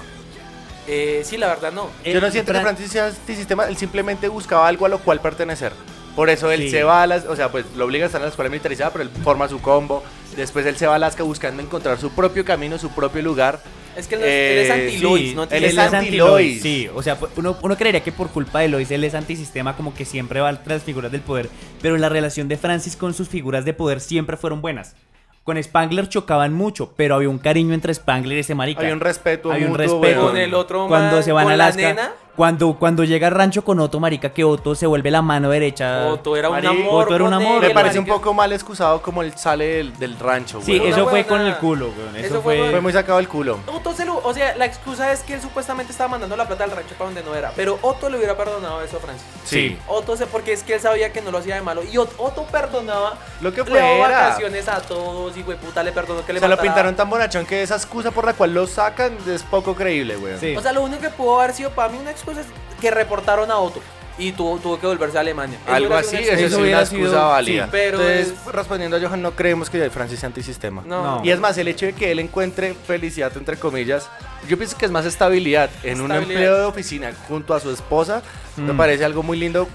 [0.88, 1.90] Eh, sí, la verdad no.
[2.06, 5.22] Yo no siento que Fran- Francis sea antisistema, él simplemente buscaba algo a lo cual
[5.22, 5.72] pertenecer.
[6.16, 6.70] Por eso él Sí.
[6.72, 8.92] se va a las, o sea, pues lo obliga a estar en la escuela militarizada,
[8.92, 10.04] pero él forma su combo.
[10.36, 13.60] Después él se va a Alaska buscando encontrar su propio camino, su propio lugar.
[13.96, 16.62] Es que él, no es- él es Eh, anti-Lois, sí, no él es anti- anti-Lois.
[16.62, 19.94] Sí, o sea, uno, uno creería que por culpa de Lois él es antisistema, como
[19.94, 21.50] que siempre va tras las figuras del poder.
[21.82, 24.96] Pero la relación de Francis con sus figuras de poder siempre fueron buenas.
[25.44, 28.82] Con Spangler chocaban mucho, pero había un cariño entre Spangler y ese marica.
[28.82, 30.28] Hay un respeto Había un mutuo, respeto.
[30.28, 31.82] Con el otro Cuando se van con a la Alaska.
[31.82, 35.52] nena, Cuando, cuando llega al rancho con Otto, marica, que Otto se vuelve la mano
[35.52, 36.08] derecha.
[36.08, 37.04] Otto era un Marica, amor.
[37.04, 37.62] Otto era un amor.
[37.62, 41.26] Me parece un poco mal excusado como él sale del, del rancho, Sí, eso fue
[41.26, 42.16] con el culo, weón.
[42.16, 42.72] Eso, Eso fue fue...
[42.72, 43.60] Fue muy sacado del culo.
[43.68, 46.64] Otto se lo, o sea, la excusa es que él supuestamente estaba mandando la plata
[46.64, 49.28] al rancho para donde no era, pero Otto le hubiera perdonado eso a Francis.
[49.46, 49.78] Sí.
[49.88, 52.10] Otto se, porque es que él sabía que no lo hacía de malo y Ot-
[52.18, 54.20] Otto perdonaba, Lo que le daba fuera.
[54.30, 57.46] vacaciones a todos y puta le perdonó que le Se lo matara- pintaron tan bonachón
[57.46, 60.40] que esa excusa por la cual lo sacan es poco creíble, weón.
[60.40, 60.56] Sí.
[60.58, 62.48] O sea, lo único que pudo haber sido para mí una excusa es
[62.82, 63.82] que reportaron a Otto
[64.18, 65.58] y tuvo, tuvo que volverse a Alemania.
[65.68, 67.64] Algo así, eso es una excusa sido- válida.
[67.66, 70.84] sí, pero Entonces, es- respondiendo a Johan, no creemos que Francis sea antisistema.
[70.86, 71.22] No.
[71.24, 74.08] Y es más, el hecho de que él encuentre felicidad, entre comillas,
[74.48, 76.42] yo pienso que es más estabilidad en un Estabilidad.
[76.44, 78.22] empleo de oficina junto a su esposa.
[78.56, 78.78] Me Mm.
[78.78, 79.68] parece algo muy lindo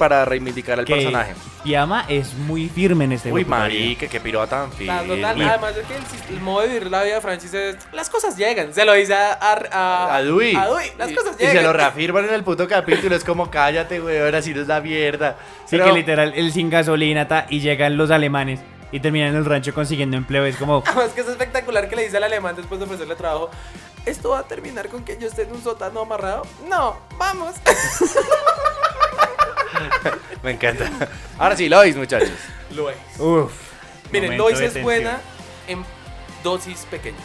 [0.00, 1.34] para reivindicar al que personaje.
[1.62, 4.86] Piama es muy firme en este Uy, marica, qué piroa tan fin.
[4.86, 7.76] Claro, total, además es que el, el modo de vivir la vida de Francis es
[7.92, 8.72] las cosas llegan.
[8.72, 10.56] Se lo dice a, a, a, A Dewey.
[10.56, 11.56] a Dewey, las Y- cosas y, llegan.
[11.56, 13.14] se lo reafirman en el puto capítulo.
[13.14, 15.36] Es como, cállate, güey, ahora sí no es la mierda.
[15.66, 19.36] Sí, Pero- que literal, él sin gasolina ta, y llegan los alemanes y terminan en
[19.36, 20.44] el rancho consiguiendo empleo.
[20.46, 23.50] Es como, Además que es espectacular que le dice al alemán después de ofrecerle trabajo.
[24.06, 26.46] ¿Esto va a terminar con que yo esté en un sótano amarrado?
[26.70, 27.54] No, vamos.
[30.42, 30.90] Me encanta.
[31.38, 32.30] Ahora sí, Lois, muchachos.
[32.74, 32.96] Lois.
[33.18, 33.52] uff.
[34.12, 35.20] Miren, Lois es buena
[35.68, 35.84] en
[36.42, 37.22] dosis pequeñas.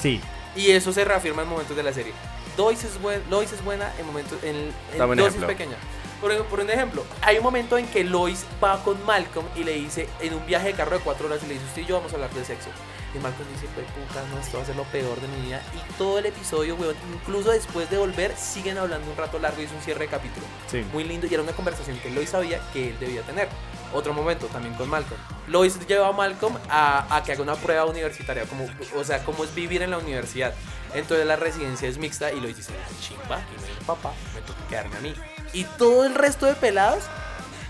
[0.00, 0.20] Sí.
[0.56, 2.12] Y eso se reafirma en momentos de la serie.
[2.58, 4.56] Lois es, buen- Lois es buena en momentos en,
[4.92, 5.46] en dosis ejemplo.
[5.46, 5.78] pequeñas.
[6.20, 9.72] Por, por un ejemplo, hay un momento en que Lois va con Malcolm y le
[9.72, 11.96] dice, en un viaje de carro de cuatro horas, y le dice, usted y yo
[11.96, 12.68] vamos a hablar de sexo.
[13.14, 15.60] Y Malcolm dice, pues puta, no, esto va a ser lo peor de mi vida.
[15.74, 19.64] Y todo el episodio, weón, incluso después de volver, siguen hablando un rato largo y
[19.64, 20.46] es un cierre de capítulo.
[20.70, 20.84] Sí.
[20.92, 23.48] Muy lindo y era una conversación que Lois sabía que él debía tener.
[23.92, 25.20] Otro momento también con Malcolm.
[25.48, 29.42] Lois lleva a Malcolm a, a que haga una prueba universitaria, como, o sea, cómo
[29.42, 30.54] es vivir en la universidad.
[30.94, 34.60] Entonces la residencia es mixta y Lois dice, chimba, aquí no un papá, me toca
[34.68, 35.14] quedarme a mí.
[35.52, 37.02] Y todo el resto de pelados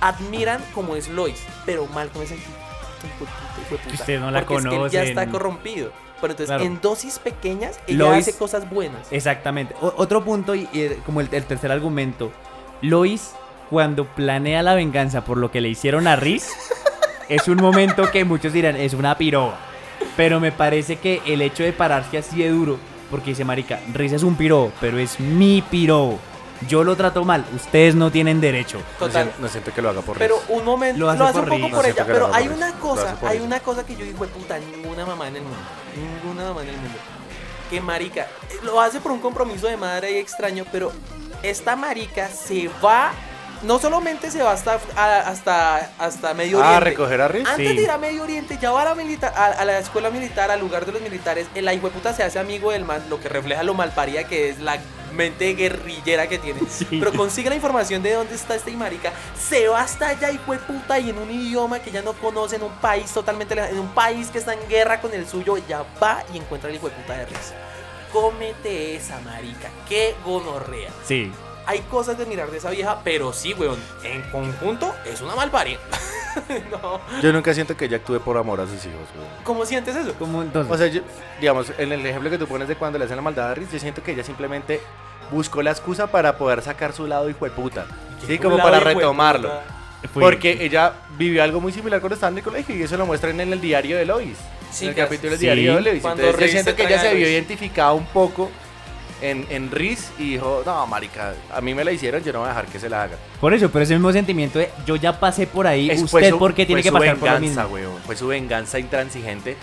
[0.00, 2.58] admiran como es Lois, pero Malcolm es el tipo,
[3.06, 5.92] hijo de puta, Ustedes no la porque es que él ya está corrompido.
[6.20, 6.64] Pero entonces Claro.
[6.64, 9.06] en dosis pequeñas ella Lois- hace cosas buenas.
[9.10, 9.74] Exactamente.
[9.80, 12.30] O- otro punto, y, y, como el, el tercer argumento.
[12.82, 13.32] Lois,
[13.70, 16.48] cuando planea la venganza por lo que le hicieron a Riz,
[17.28, 19.58] es un momento que muchos dirán, es una piroba.
[20.16, 22.78] Pero me parece que el hecho de pararse así de duro,
[23.10, 26.18] porque dice, marica, Riz es un piro, pero es mi piro.
[26.68, 28.78] Yo lo trato mal, ustedes no tienen derecho.
[28.78, 29.22] No Total.
[29.24, 30.44] siento, no siento que lo haga por Pero Riz.
[30.58, 32.68] un momento Lo lo hace por un poco por No ella, pero lo hay una.
[32.70, 33.46] Lo cosa, hay Riz.
[33.46, 35.58] una cosa que yo digo, puta, ninguna mamá en el mundo,
[35.96, 36.98] ninguna mamá en el mundo,
[37.70, 38.26] que marica,
[38.62, 40.92] lo hace por un compromiso de madre y extraño, pero
[41.42, 43.12] esta marica se va,
[43.62, 46.84] no solamente se va hasta, a- hasta, hasta Medio Ah, Oriente.
[46.90, 47.46] ¿recoger a Riz?
[47.46, 47.76] Antes Sí.
[47.76, 50.50] de ir a Medio Oriente, ya va a la, militar, a, a la escuela militar,
[50.50, 53.62] al lugar de los militares, el puta se hace amigo del man, lo que refleja
[53.62, 54.78] lo malparida que es la
[55.14, 56.60] mente guerrillera que tiene.
[56.90, 60.30] Pero consigue la información de dónde está este marica, se va hasta allá
[60.60, 63.80] puta y en un idioma que ya no conoce, en un país totalmente lejano, en
[63.80, 67.14] un país que está en guerra con el suyo, ya va y encuentra el puta
[67.14, 67.52] de Riz.
[68.12, 70.90] Cómete esa marica, qué gonorrea.
[71.06, 71.30] Sí.
[71.70, 75.78] Hay cosas de mirar de esa vieja, pero sí, weón, en conjunto es una malparida.
[76.72, 77.00] no.
[77.22, 79.28] Yo nunca siento que ella actúe por amor a sus hijos, güey.
[79.44, 80.12] ¿Cómo sientes eso?
[80.14, 80.72] Como entonces.
[80.72, 81.02] O sea, yo-
[81.38, 83.70] digamos, en el ejemplo que tú pones de cuando le hacen la maldad a Riz,
[83.70, 84.80] yo siento que ella simplemente
[85.30, 87.86] buscó la excusa para poder sacar su lado hijo de puta.
[88.26, 89.52] Sí, como para retomarlo.
[90.12, 93.40] Porque ella vivió algo muy similar cuando estaba en el colegio y eso lo muestran
[93.40, 94.38] en el diario de Lois.
[94.72, 95.44] Sí, en el capítulo del sí.
[95.46, 96.04] diario de Lois.
[96.04, 98.50] Entonces yo siento que ella se vio identificada un poco
[99.22, 102.46] en, en Riz y dijo, no, marica, a mí me la hicieron, yo no voy
[102.46, 103.16] a dejar que se la haga.
[103.40, 106.38] Por eso, pero ese mismo sentimiento de yo ya pasé por ahí, Es- usted su-
[106.38, 107.74] por qué tiene que pasar por lo venganza, mismo.
[107.74, 107.98] weón.
[108.06, 109.56] Fue su venganza intransigente.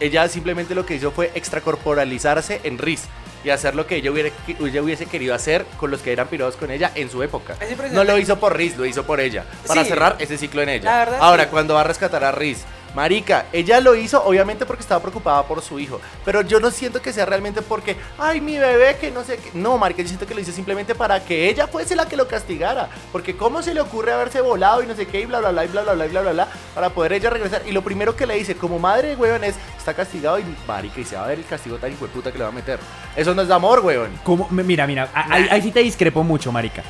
[0.00, 3.02] Ella simplemente lo que hizo fue extracorporalizarse en Riz
[3.44, 6.28] y hacer lo que ella, hubiera, que ella hubiese querido hacer con los que eran
[6.28, 7.56] pirados con ella en su época.
[7.92, 9.44] No lo hizo por Riz, lo hizo por ella.
[9.66, 9.90] Para Sí.
[9.90, 10.84] cerrar ese ciclo en ella.
[10.90, 11.48] La verdad, Ahora, sí.
[11.50, 12.64] cuando va a rescatar a Riz.
[12.94, 16.00] Marica, ella lo hizo obviamente porque estaba preocupada por su hijo.
[16.24, 19.50] Pero yo no siento que sea realmente porque, ay, mi bebé, que no sé qué.
[19.54, 22.28] No, Marica, yo siento que lo hizo simplemente para que ella fuese la que lo
[22.28, 22.88] castigara.
[23.10, 25.64] Porque, ¿cómo se le ocurre haberse volado y no sé qué, y bla, bla, bla,
[25.64, 27.62] y bla, bla, bla, bla, bla, bla, para poder ella regresar?
[27.66, 31.04] Y lo primero que le dice, como madre, weón, es, está castigado y, Marica, y
[31.04, 32.78] se va a ver el castigo tan hijo de puta que le va a meter.
[33.16, 34.10] Eso no es de amor, weón.
[34.22, 34.48] ¿Cómo?
[34.50, 36.84] Mira, mira, ahí, ahí sí te discrepo mucho, marica.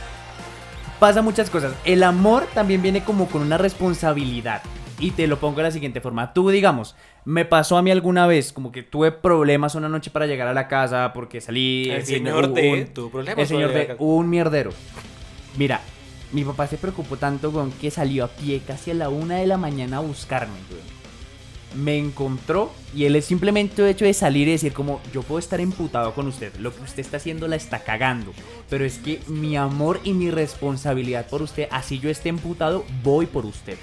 [1.01, 1.73] Pasa muchas cosas.
[1.85, 4.63] El amor también viene como con una responsabilidad.
[5.05, 6.33] Y te lo pongo de la siguiente forma.
[6.33, 6.95] Tú, digamos,
[7.25, 10.55] me pasó a mí alguna vez, como que tuve problemas una noche para llegar a
[10.55, 11.91] la casa porque salí.
[11.91, 14.71] El señor de- un- problemas El señor de un mierdero.
[15.57, 15.81] Mira,
[16.33, 19.47] mi papá se preocupó tanto con que salió a pie casi a la una de
[19.47, 20.55] la mañana a buscarme,
[21.77, 25.61] me encontró y él es simplemente hecho de salir y decir como yo puedo estar
[25.61, 28.33] emputado con usted, lo que usted está haciendo la está cagando,
[28.71, 33.27] pero es que mi amor y mi responsabilidad por usted, así yo esté emputado, voy
[33.27, 33.77] por usted.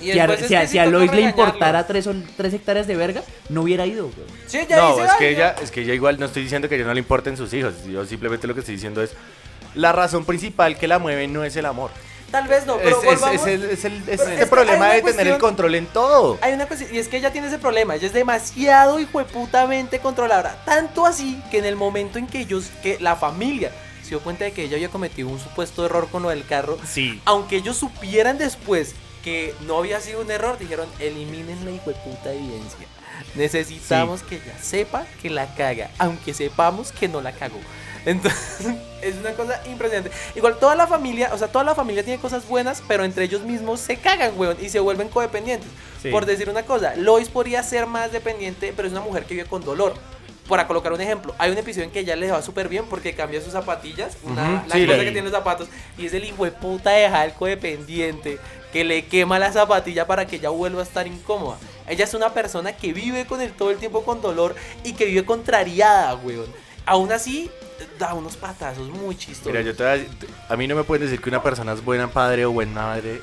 [0.00, 0.24] Y Si a,
[0.62, 4.04] es si a- a Lois le importara tres, tres hectáreas de verga, no hubiera ido.
[4.04, 4.26] güey.
[4.46, 5.30] Sí, ella No, dice, es "Ay, que no".
[5.30, 7.52] ella, es que ella igual no estoy diciendo que a ella no le importen sus
[7.52, 7.74] hijos.
[7.84, 9.10] Yo simplemente lo que estoy diciendo es
[9.74, 11.90] la razón principal que la mueve no es el amor.
[12.30, 14.40] Tal vez no, Es, pero es- volvamos- es el, es el- es Pero este es
[14.40, 16.38] que problema de tener el control en todo.
[16.42, 20.56] Hay una cuestión, y es que ella tiene ese problema, ella es demasiado hijueputamente controladora,
[20.66, 23.72] tanto así que en el momento en que ellos, que la familia
[24.02, 26.78] se dio cuenta de que ella había cometido un supuesto error con lo del carro,
[26.86, 27.20] Sí.
[27.24, 28.94] aunque ellos supieran después
[29.28, 32.86] que no había sido un error, dijeron, eliminen la hijueputa evidencia.
[33.34, 37.58] Necesitamos que ella sepa que la caga, aunque sepamos que no la cagó.
[38.06, 38.68] Entonces,
[39.02, 40.10] es una cosa impresionante.
[40.34, 43.42] Igual toda la familia, o sea, toda la familia tiene cosas buenas, pero entre ellos
[43.42, 45.68] mismos se cagan, weón, y se vuelven codependientes.
[46.02, 46.10] Sí.
[46.10, 49.46] Por decir una cosa, Lois podría ser más dependiente, pero es una mujer que vive
[49.46, 49.94] con dolor.
[50.48, 53.14] Para colocar un ejemplo, hay un episodio en que ella le va súper bien porque
[53.14, 55.68] cambia sus zapatillas, una, la sí, cosa que tiene los zapatos,
[55.98, 58.38] y es el hijo de puta de Hal codependiente
[58.72, 61.58] que le quema la zapatilla para que ella vuelva a estar incómoda.
[61.86, 65.04] Ella es una persona que vive con él todo el tiempo con dolor y que
[65.04, 66.46] vive contrariada, weón.
[66.86, 67.50] Aún así,
[67.98, 69.52] da unos patazos muy chistosos.
[69.52, 70.08] Mira, yo te voy
[70.48, 73.20] a, mí no me pueden decir que una persona es buena padre o buena madre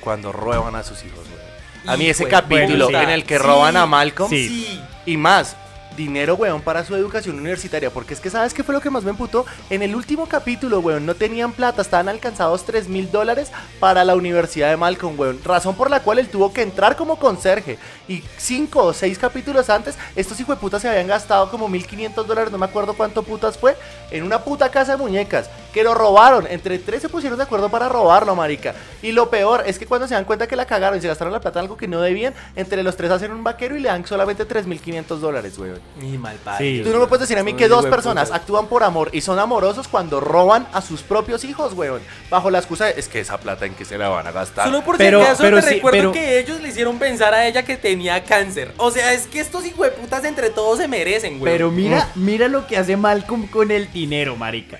[0.00, 1.20] cuando roban a sus hijos.
[1.28, 1.92] güey.
[1.92, 4.80] A mí ese capítulo en el que Sí, roban a Malcolm sí.
[5.06, 5.56] y más
[5.98, 7.90] dinero, weón, para su educación universitaria.
[7.90, 9.44] Porque es que, ¿sabes qué fue lo que más me emputó?
[9.68, 14.16] En el último capítulo, weón, no tenían plata, estaban alcanzados 3 mil dólares para la
[14.16, 15.40] universidad de Malcolm, weón.
[15.44, 17.78] Razón por la cual él tuvo que entrar como conserje.
[18.08, 22.24] Y cinco o seis capítulos antes, estos hijos de putas se habían gastado como 1.500
[22.24, 23.76] dólares, no me acuerdo cuánto putas fue,
[24.10, 25.50] en una puta casa de muñecas.
[25.74, 26.46] Que lo robaron.
[26.48, 28.74] Entre tres se pusieron de acuerdo para robarlo, marica.
[29.02, 31.32] Y lo peor es que cuando se dan cuenta que la cagaron y se gastaron
[31.32, 33.88] la plata en algo que no debían, entre los tres hacen un vaquero y le
[33.88, 35.80] dan solamente 3.500 dólares, weón.
[36.00, 36.82] Y mal Sí.
[36.84, 39.38] Tú no me puedes decir a mí que dos personas actúan por amor y son
[39.38, 42.00] amorosos cuando roban a sus propios hijos, weón.
[42.30, 44.66] Bajo la excusa de, es que esa plata en que se la van a gastar.
[44.66, 47.34] Solo por Pero- si acaso pero te sí, recuerdo pero- que ellos le hicieron pensar
[47.34, 48.72] a ella que tenía cáncer.
[48.76, 51.52] O sea, es que estos hijueputas entre todos se merecen, güey.
[51.52, 54.78] Pero mira, mira lo que hace Malcolm con el dinero, marica.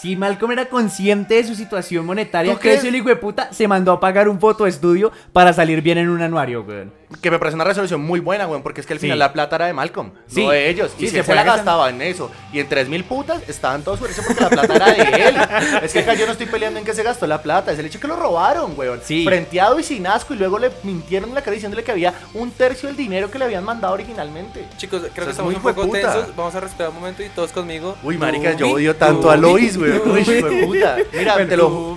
[0.00, 3.92] Si Malcolm era consciente de su situación monetaria, ese el hijo de puta se mandó
[3.92, 6.92] a pagar un fotoestudio para salir bien en un anuario, weón.
[7.20, 9.06] Que me parece una resolución muy buena, weón, porque es que al Sí.
[9.06, 10.44] final la plata era de Malcolm, Sí.
[10.44, 10.90] no de ellos.
[10.98, 13.82] Sí, y se si se fue la gastaba en eso y en 3.000 putas, estaban
[13.82, 15.36] todos derecho porque la plata era de él.
[15.82, 17.86] es que acá yo no estoy peleando en que se gastó la plata, es el
[17.86, 19.00] hecho que lo robaron, weón.
[19.04, 19.24] Sí.
[19.24, 22.50] Frenteado y sin asco y luego le mintieron en la cara diciéndole que había un
[22.50, 24.66] tercio del dinero que le habían mandado originalmente.
[24.76, 26.36] Chicos, creo Eso que es estamos muy un poco tensos.
[26.36, 27.96] Vamos a respirar un momento y todos conmigo.
[28.02, 30.02] Uy, marica, yo odio tanto a Lois, weón.
[30.10, 30.24] Uy,
[30.66, 30.96] puta.
[31.12, 31.96] Mira, te lo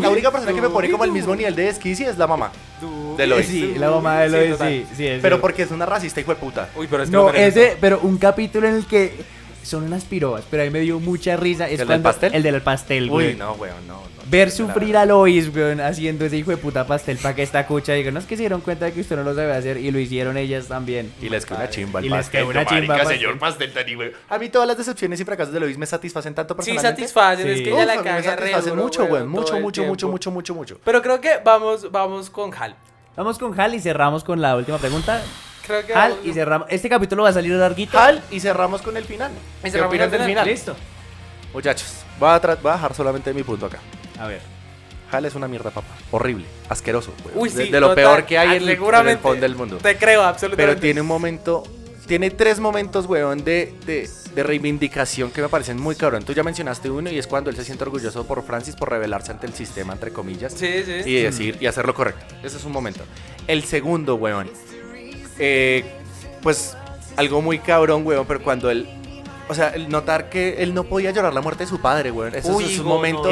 [0.00, 2.50] La única persona que me pone como al mismo nivel de desquicia es la mamá
[3.16, 3.46] De Lois.
[3.46, 5.06] Sí, la mamá de Lois, sí, sí.
[5.06, 5.40] es Pero cierto.
[5.40, 6.68] porque es una racista, hijo de puta.
[6.76, 9.12] Uy, pero es que No, ese, pero un capítulo en el que
[9.62, 11.66] son unas pirobas, pero a mí me dio mucha risa.
[11.66, 12.34] Es ¿El del cuando- pastel?
[12.34, 13.28] El del pastel, güey.
[13.28, 13.94] Uy, no, weón, no.
[13.94, 14.19] no.
[14.30, 17.66] Ver La sufrir a Lois, weón, haciendo ese hijo de puta pastel para que esta
[17.66, 19.76] cucha diga, no es que se dieron cuenta de que usted no lo sabe hacer
[19.78, 21.12] y lo hicieron ellas también.
[21.20, 22.40] Y les quedó una chimba el Y les pastel.
[22.40, 23.16] quedó una marica, chimba pastel.
[23.18, 25.86] señor pastel tan hijo de- A mí todas las decepciones y fracasos de Lois me
[25.86, 27.00] satisfacen tanto Sí, personalmente.
[27.02, 27.64] satisfacen, es Sí.
[27.64, 29.82] que ella Uf, la a mí me caga re satisfacen duro, mucho, weón, Mucho, mucho,
[29.84, 30.80] mucho, mucho, mucho, mucho.
[30.84, 32.76] Pero creo que vamos, vamos con Hal.
[33.16, 35.20] Vamos con Hal y cerramos con la última pregunta.
[35.66, 36.68] Creo que Hal vamos- y cerramos.
[36.70, 37.98] Este capítulo va a salir larguito.
[37.98, 39.32] Hal y cerramos con el final.
[39.32, 40.44] Y ¿Qué cerramos opinan con el del final.
[40.44, 40.54] final?
[40.54, 40.76] Listo.
[41.52, 43.78] Muchachos, voy a, voy a dejar solamente mi punto acá.
[44.20, 44.40] A ver.
[45.10, 45.88] Hal es una mierda, papá.
[46.12, 47.12] Horrible, asqueroso.
[47.34, 48.04] Uy, de, sí, de lo total.
[48.04, 49.78] peor que hay Ah, en el, en el fondo del mundo.
[49.78, 50.70] Te creo, absolutamente.
[50.72, 51.64] Pero tiene un momento,
[52.06, 56.22] tiene tres momentos, weón, de, de, de reivindicación que me parecen muy cabrón.
[56.22, 59.32] Tú ya mencionaste uno y es cuando él se siente orgulloso por Francis por rebelarse
[59.32, 60.52] ante el sistema, entre comillas.
[60.52, 61.02] Sí, sí.
[61.10, 62.24] Y decir, y hacer lo correcto.
[62.44, 63.02] Ese es un momento.
[63.48, 64.48] El segundo, weón.
[65.40, 65.84] eh,
[66.42, 66.76] pues
[67.16, 68.88] algo muy cabrón, weón, pero cuando él...
[69.50, 72.34] O sea, el notar que él no podía llorar la muerte de su padre, weón.
[72.34, 73.28] Eso Uy, es un momento...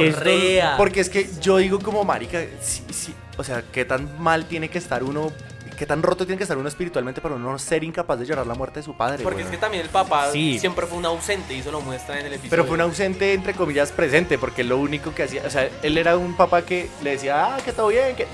[0.76, 4.68] Porque es que yo digo como marica, sí, sí, o sea, qué tan mal tiene
[4.68, 5.30] que estar uno,
[5.78, 8.54] qué tan roto tiene que estar uno espiritualmente para uno ser incapaz de llorar la
[8.54, 9.22] muerte de su padre.
[9.22, 10.58] Porque es que también el papá Sí.
[10.58, 12.50] siempre fue un ausente y eso lo muestra en el episodio.
[12.50, 15.96] Pero fue un ausente, entre comillas, presente, porque lo único que hacía, o sea, él
[15.98, 18.24] era un papá que le decía, ah, que todo bien, que...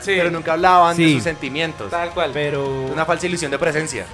[0.00, 1.90] Sí, Pero nunca hablaban de sus sentimientos.
[1.90, 2.32] tal cual.
[2.34, 2.86] Pero.
[2.92, 4.04] Una falsa ilusión de presencia.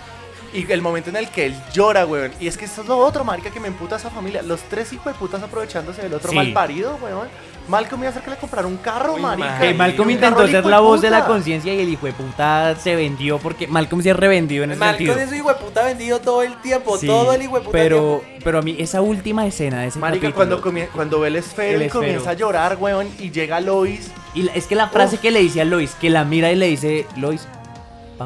[0.52, 2.32] Y el momento en el que él llora, weón.
[2.40, 4.42] Y es que eso es lo otro, marica, que me emputa esa familia.
[4.42, 6.36] Los tres hijos de putas aprovechándose del otro Sí.
[6.36, 7.28] mal parido, weón.
[7.68, 9.60] Malcolm iba a hacer que le comprara un carro, Uy, marica.
[9.60, 12.96] Que Malcolm intentó ser la voz de la conciencia y el hijo de puta se
[12.96, 15.20] vendió porque Malcolm se ha revendido en ese Malcolm sentido.
[15.24, 17.70] es su hijo de puta vendido todo el tiempo, Sí, todo el hijo de puta
[17.72, 18.40] pero, tiempo.
[18.42, 21.76] pero a mí esa última escena de ese Marica, capítulo, cuando, cuando ve el esfero
[21.76, 22.00] El y esfero.
[22.00, 24.10] comienza a llorar, weón, y llega Lois.
[24.34, 26.56] y la- es que la frase que le dice a Lois, que la mira y
[26.56, 27.46] le dice, Lois,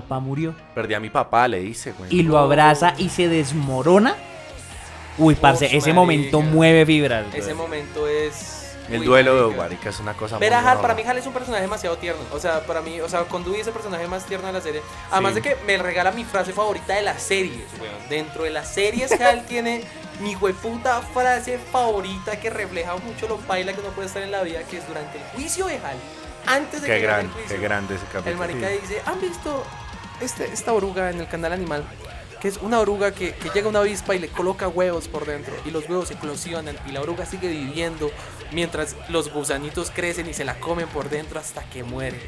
[0.03, 0.55] papá murió.
[0.75, 2.15] Perdí a mi papá, le dice, güey.
[2.15, 4.15] Y lo abraza y se desmorona.
[5.17, 5.95] Uy, parce, ese marica.
[5.95, 7.27] momento mueve fibras.
[7.35, 8.61] Ese momento es.
[8.91, 9.51] El Uy, duelo marica.
[9.51, 11.63] de Marica es una cosa Ver a muy Hal, para mí Hal es un personaje
[11.63, 12.21] demasiado tierno.
[12.33, 14.61] O sea, para mí, o sea, con Dewey es el personaje más tierno de la
[14.61, 14.83] serie.
[15.11, 15.41] Además Sí.
[15.41, 17.95] de que me regala mi frase favorita de las series, weón.
[18.11, 19.85] Dentro de las series, Hal tiene
[20.21, 24.43] mi hueputa frase favorita que refleja mucho lo baila que uno puede estar en la
[24.43, 25.97] vida, que es durante el juicio de Hal.
[26.47, 27.57] Antes de Qué que gran, el juicio.
[27.57, 28.33] qué grande ese capítulo.
[28.33, 29.65] El marica dice, ¿han visto
[30.21, 31.85] este, esta oruga en el canal animal?
[32.41, 35.55] Que es una oruga que, que llega una avispa y le coloca huevos por dentro
[35.65, 38.11] y los huevos eclosionan y la oruga sigue viviendo
[38.53, 42.21] mientras los gusanitos crecen y se la comen por dentro hasta que muere.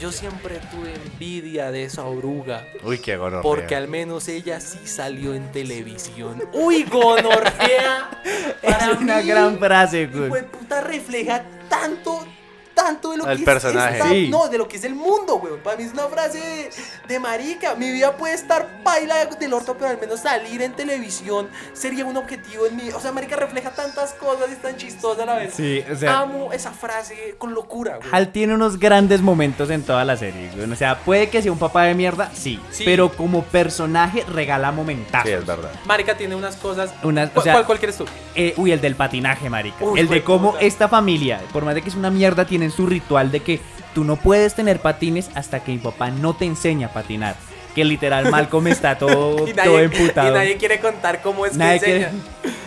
[0.00, 2.66] Yo siempre tuve envidia de esa oruga.
[2.82, 3.42] Uy, qué gonorrea.
[3.42, 6.42] Porque al menos ella sí salió en televisión.
[6.54, 8.10] ¡Uy, gonorrea!
[8.62, 10.28] Es una gran frase, güey.
[10.28, 12.26] Güey, puta, refleja tanto,
[12.74, 13.90] tanto de lo El que personaje.
[13.90, 14.28] es esta- Sí.
[14.28, 15.54] No, de lo que es el mundo, güey.
[15.62, 16.70] Para mí es una frase de,
[17.08, 17.74] de marica.
[17.74, 22.16] Mi vida puede estar baila del orto, pero al menos salir en televisión sería un
[22.16, 22.90] objetivo en mí.
[22.94, 25.54] O sea, marica refleja tantas cosas y es tan chistosa a la vez.
[25.54, 28.08] Sí, o sea- Amo esa frase con locura, güey.
[28.12, 30.50] Hal tiene unos grandes momentos en toda la serie.
[30.54, 30.70] güey.
[30.70, 32.60] O sea, puede que sea un papá de mierda, sí.
[32.70, 32.84] Sí.
[32.84, 35.28] Pero como personaje regala momentazos.
[35.28, 35.70] Sí, es verdad.
[35.86, 36.90] Marica tiene unas cosas.
[37.02, 38.06] Unas- o ¿Cuál, sea, cuál- cuál quieres tú?
[38.34, 39.84] Eh, uy, el del patinaje, marica.
[39.84, 40.64] Uy, el de cómo puta.
[40.64, 43.58] esta familia, por más de que es una mierda, tienen su ritual de que
[43.94, 47.34] tú no puedes tener patines hasta que mi papá no te enseña a patinar.
[47.74, 50.28] Que literal Malcolm está todo, Y todo nadie, emputado.
[50.28, 52.08] y nadie quiere contar cómo es Nadie que quiere-.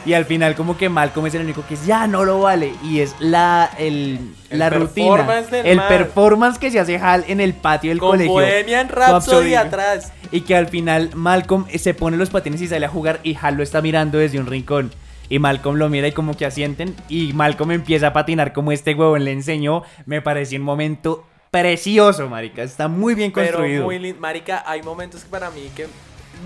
[0.06, 2.74] Y al final como que Malcolm es el único que es, ya no lo vale.
[2.84, 4.20] Y es la, el,
[4.50, 5.16] El la rutina.
[5.18, 5.88] performance El man.
[5.90, 8.32] performance que se hace Hal en el patio del Con colegio.
[8.34, 10.12] Bohemian Rhapsody atrás.
[10.32, 13.56] Y que al final Malcolm se pone los patines y sale a jugar y Hal
[13.56, 14.92] lo está mirando desde un rincón.
[15.30, 16.96] Y Malcolm lo mira y como que asienten.
[17.10, 19.84] Y Malcolm empieza a patinar como este huevón le enseñó.
[20.06, 22.64] Me pareció un momento precioso, marica.
[22.64, 23.84] Está muy bien Pero construido.
[23.86, 24.20] muy lindo.
[24.20, 25.88] Marica, hay momentos que para mí que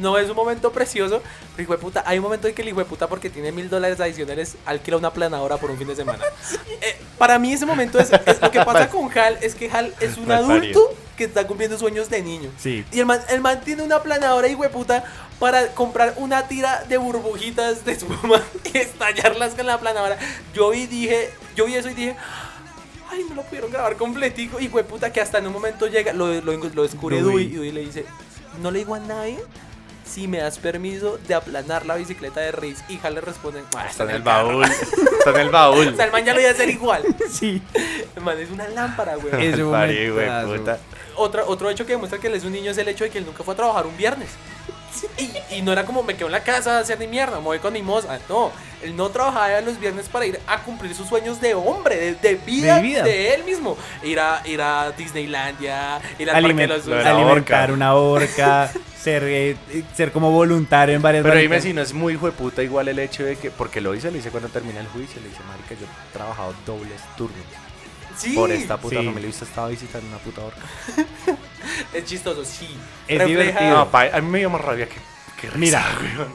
[0.02, 1.22] no es un momento precioso,
[1.56, 3.52] pero hijo de puta, hay un momento en que el hijo de puta porque tiene
[3.52, 6.24] mil dólares adicionales alquila una planadora por un fin de semana.
[6.80, 9.96] Eh, para mí ese momento es, es lo que pasa con Hal, es que Hal
[10.00, 12.52] es un adulto que está cumpliendo sueños de niño.
[12.60, 12.86] Sí.
[12.92, 15.04] Y el man, el man tiene una planadora, hijo de puta,
[15.40, 18.42] para comprar una tira de burbujitas de espuma
[18.74, 20.18] y estallarlas con la planadora.
[20.54, 22.16] Yo vi, dije, yo vi eso y dije,
[23.12, 24.60] ay, no lo pudieron grabar completico.
[24.60, 27.46] Y puta que hasta en un momento llega, lo, lo, lo descubre Dewey.
[27.46, 28.06] Y Dewey le dice,
[28.62, 29.38] no le digo a nadie
[30.06, 32.84] si me das permiso de aplanar la bicicleta de Reese.
[32.88, 34.48] Y Hal le responde, "Ah, Está en el carro".
[34.60, 34.64] baúl.
[34.64, 35.88] Está en el baúl.
[35.94, 37.04] O sea, el man ya lo iba a hacer igual.
[37.30, 37.62] Sí.
[38.16, 39.34] El man es una lámpara, güey.
[40.58, 40.80] Puta.
[41.18, 43.18] Otra, otro hecho que demuestra que él es un niño es el hecho de que
[43.18, 44.30] él nunca fue a trabajar un viernes.
[45.52, 47.44] Y, y no era como me quedo en la casa a hacer ni mierda, me
[47.44, 48.18] voy con mi moza.
[48.30, 52.16] No, él no trabajaba los viernes para ir a cumplir sus sueños de hombre, de,
[52.16, 53.06] de vida, De de, vida.
[53.08, 53.78] él mismo.
[54.04, 58.72] Ir a, ir a Disneylandia, ir al Aliment- parque de los de alimentar una orca,
[59.00, 59.56] ser, eh,
[59.96, 62.88] ser como voluntario en varias Pero dime si no es muy hijo de puta igual
[62.88, 65.42] el hecho de que, porque lo hice, lo hice cuando termina el juicio, le dice,
[65.48, 67.38] marica, yo he trabajado dobles turnos.
[68.18, 69.06] Sí, Por esta puta Sí.
[69.06, 70.60] familia, y usted estaba visitando una puta orca.
[71.94, 72.68] es chistoso, sí.
[73.08, 73.78] Es Refleja- divertido.
[73.78, 74.96] No, pa- a mí me dio más rabia que,
[75.56, 75.86] Mira,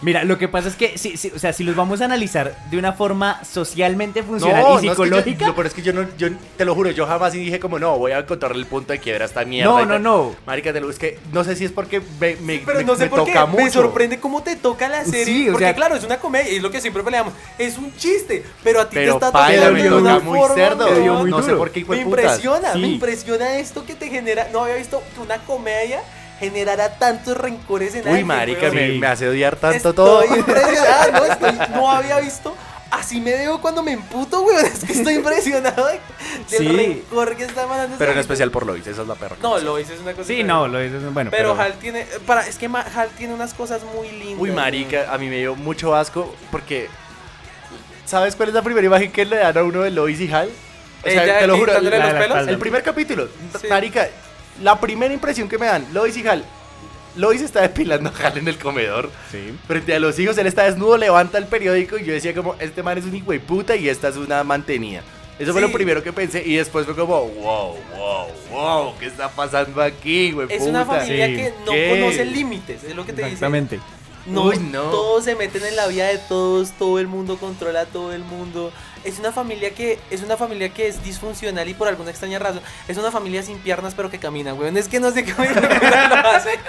[0.01, 2.57] mira, lo que pasa es que, si, si- o sea, si los vamos a analizar
[2.71, 5.75] de una forma socialmente funcional No, y no, es que yo- psicológica, lo peor es
[5.75, 8.59] que yo no, yo te lo juro, yo jamás dije como no, voy a encontrarle
[8.59, 9.71] el punto de quiebra a esta mierda.
[9.73, 10.37] No, no, no.
[10.47, 12.95] Marica, te lo, es que no sé si es porque me, me, Pero me- no
[12.95, 15.25] sé me por qué, me sorprende cómo te toca la serie.
[15.25, 17.33] Sí, o porque sea- claro, es una comedia, y es lo que siempre peleamos.
[17.59, 20.19] Es un chiste, pero a ti Pero te está paila, tocando me de toca una
[20.21, 20.85] muy forma, cerdo.
[20.85, 20.97] weón.
[20.97, 22.93] Me dio muy no sé por qué, Me impresiona, me Sí.
[22.95, 24.49] impresiona esto que te genera.
[24.53, 26.01] No había visto que una comedia
[26.43, 28.99] generara tantos rencores en Uy, alguien, marica, me, Sí.
[28.99, 30.25] me hace odiar tanto Estoy todo.
[30.37, 32.55] impresionado, no, estoy- no había visto.
[32.91, 34.67] Así me veo cuando me emputo, weón.
[34.67, 35.93] Es que estoy impresionado de-
[36.51, 36.69] del Sí.
[36.69, 37.97] rencor que está mandando.
[37.97, 39.37] Pero en especial por Lois, esa es la perra.
[39.41, 40.27] No, lo hice es una cosa.
[40.27, 42.07] sí, no, lo es bueno, Pero, pero, Hal tiene.
[42.27, 44.37] Para, es que Hal tiene unas cosas muy lindas.
[44.39, 46.89] Uy, marica, a mí me dio mucho asco porque...
[48.05, 50.51] ¿Sabes cuál es la primera imagen que le dan a uno de Lois y Hal?
[51.05, 51.81] O sea, Ella te lo juro, la-
[52.29, 53.29] la el primer capítulo,
[53.61, 53.69] Sí.
[53.69, 54.07] marica,
[54.61, 56.45] la primera impresión que me dan, Lois y Hal,
[57.17, 59.11] Lois está depilando a Hal en el comedor.
[59.31, 59.55] Sí.
[59.67, 62.83] Frente a los hijos, él está desnudo, levanta el periódico y yo decía como, este
[62.83, 65.03] man es un hijo de puta y esta es una mantenida.
[65.39, 69.29] Eso fue lo primero que pensé y después fue como, wow, wow, wow, ¿qué está
[69.31, 70.47] pasando aquí, güey?
[70.51, 71.35] Es una familia Sí.
[71.37, 71.91] que no ¿Qué?
[71.91, 73.33] conoce límites, es lo que te dice.
[73.35, 73.81] exactamente.
[74.25, 74.83] No, Uy, no.
[74.85, 78.23] todos se meten en la vida de todos, todo el mundo controla a todo el
[78.23, 78.73] mundo.
[79.05, 82.63] Es una familia que es una familia que es disfuncional y por alguna extraña razón
[82.89, 84.77] es una familia sin piernas pero que camina, weón.
[84.77, 86.61] Es que no sé cómo hijo de puta lo hacen.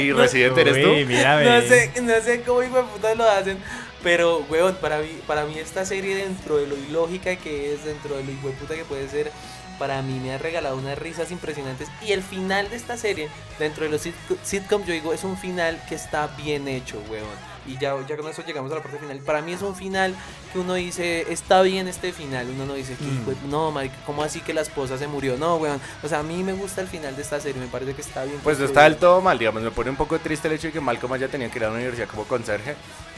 [0.00, 0.90] ¿Y Residente eres tú?
[0.90, 3.58] Uy, mira, No sé, no sé cómo hijo de puta lo hacen.
[4.02, 8.16] Pero, weón, para mí, para mí esta serie dentro de lo ilógica que es, dentro
[8.16, 9.32] de lo hijo de puta que puede ser,
[9.78, 11.88] para mí me ha regalado unas risas impresionantes.
[12.06, 13.28] Y el final de esta serie,
[13.58, 14.14] dentro de los sit-
[14.44, 17.55] sitcoms, yo digo, es un final que está bien hecho, weón.
[17.68, 19.18] Y ya, ya con eso llegamos a la parte final.
[19.18, 20.14] Para mí es un final
[20.52, 22.48] que uno dice, está bien este final.
[22.50, 23.22] Uno no dice, que, Mm.
[23.22, 25.36] "Hijo de- no, marica, ¿cómo así que la esposa se murió?
[25.36, 25.80] No, weón.
[26.02, 28.24] O sea, a mí me gusta el final de esta serie, me parece que está
[28.24, 28.38] bien.
[28.44, 30.72] Pues no está del todo mal, digamos, me pone un poco triste el hecho de
[30.74, 32.74] que Malcolm haya tenido que ir a la universidad como conserje.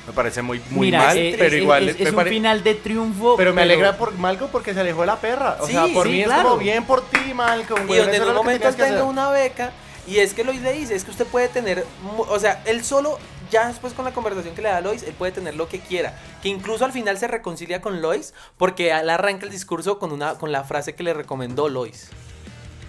[0.07, 2.31] Me parece muy, muy Mira, mal, eh, pero es- igual es, me es un pare-
[2.31, 3.37] final de triunfo.
[3.37, 5.59] Pero me alegra por Malcolm porque se alejó de la perra.
[5.61, 6.45] O Sí, sea, por sí, mí es claro.
[6.51, 7.83] como bien por ti, Malcolm.
[7.91, 9.73] Y donde en un lo momento tenga una beca.
[10.07, 11.85] Y es que Lois le dice, es que usted puede tener,
[12.17, 13.19] o sea, él solo,
[13.51, 15.81] ya después con la conversación que le da a Lois, él puede tener lo que
[15.81, 16.15] quiera.
[16.43, 20.35] Que incluso al final se reconcilia con Lois porque él arranca el discurso con, una,
[20.35, 22.09] con la frase que le recomendó Lois.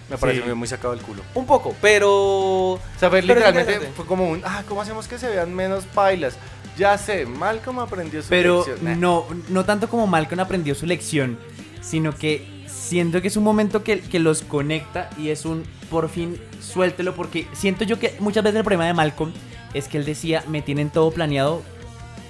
[0.08, 0.46] Me parece Sí.
[0.46, 1.22] muy, muy sacado del culo.
[1.34, 2.72] Un poco, pero...
[2.72, 5.84] O sea, fue pero literalmente fue como un, ah, ¿cómo hacemos que se vean menos
[5.86, 6.36] pailas?
[6.76, 8.78] Ya sé, Malcolm aprendió su Pero lección.
[8.84, 8.94] Nah.
[8.96, 11.38] no, no tanto como Malcolm aprendió su lección,
[11.80, 16.08] sino que siento que es un momento que, que los conecta y es un por
[16.08, 19.32] fin suéltelo porque siento yo que muchas veces el problema de Malcolm
[19.74, 21.62] es que él decía me tienen todo planeado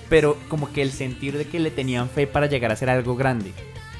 [0.09, 3.16] pero como que el sentir de que le tenían fe para llegar a ser algo
[3.16, 3.53] grande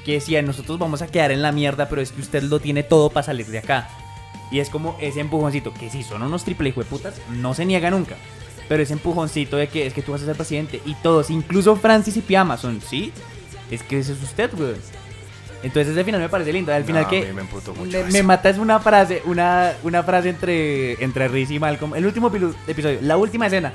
[0.05, 2.82] que decía nosotros vamos a quedar en la mierda pero es que usted lo tiene
[2.82, 3.88] todo para salir de acá
[4.51, 7.64] y es como ese empujoncito que si son unos triple hijo de putas no se
[7.64, 8.16] niega nunca
[8.70, 11.74] pero ese empujoncito de que es que tú vas a ser presidente y todos, incluso
[11.74, 13.12] Francis y Piama son, ¿sí?
[13.68, 14.76] Es que ese es usted, weón.
[15.63, 16.73] Entonces ese final me parece lindo.
[16.73, 18.13] Al final No, que me emputó mucho me, eso.
[18.13, 21.95] me mata es una frase, una, una frase entre, entre Riz y Malcolm.
[21.95, 22.29] El último
[22.67, 23.73] episodio, la última escena.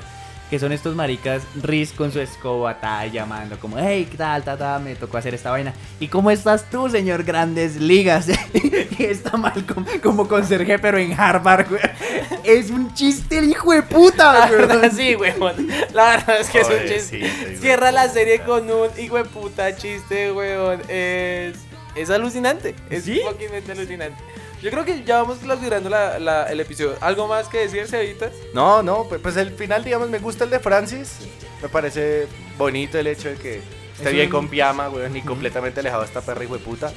[0.50, 4.56] Que son estos maricas, Riz con su escoba, ta, llamando como, hey, ¿qué tal, ta,
[4.56, 5.74] ta, me tocó hacer esta vaina.
[5.98, 8.28] ¿Y cómo estás tú, señor Grandes Ligas?
[8.54, 11.80] y está Malcolm como conserje, pero en Harvard, güey.
[12.44, 14.60] Es un chiste el hijo de puta, La güey.
[14.60, 15.66] verdad, sí, weón.
[15.92, 17.28] La verdad es que es un chiste.
[17.50, 20.80] sí, Cierra la serie con un hijo de puta chiste, weón.
[20.88, 21.56] Es,
[21.96, 22.74] es alucinante.
[22.90, 23.20] Es ¿Sí?
[23.28, 24.22] fuckingmente alucinante.
[24.62, 26.94] Yo creo que ya vamos clausurando la, la- el episodio.
[27.00, 28.32] ¿Algo más que decir, Cevitas?
[28.54, 31.18] No, no, pues, el final, digamos, me gusta el de Francis.
[31.62, 32.26] Me parece
[32.56, 33.56] bonito el hecho de que
[33.96, 36.64] esté Es bien un- con pijama, weón, y completamente alejado de esta perra hijo de
[36.64, 36.92] puta.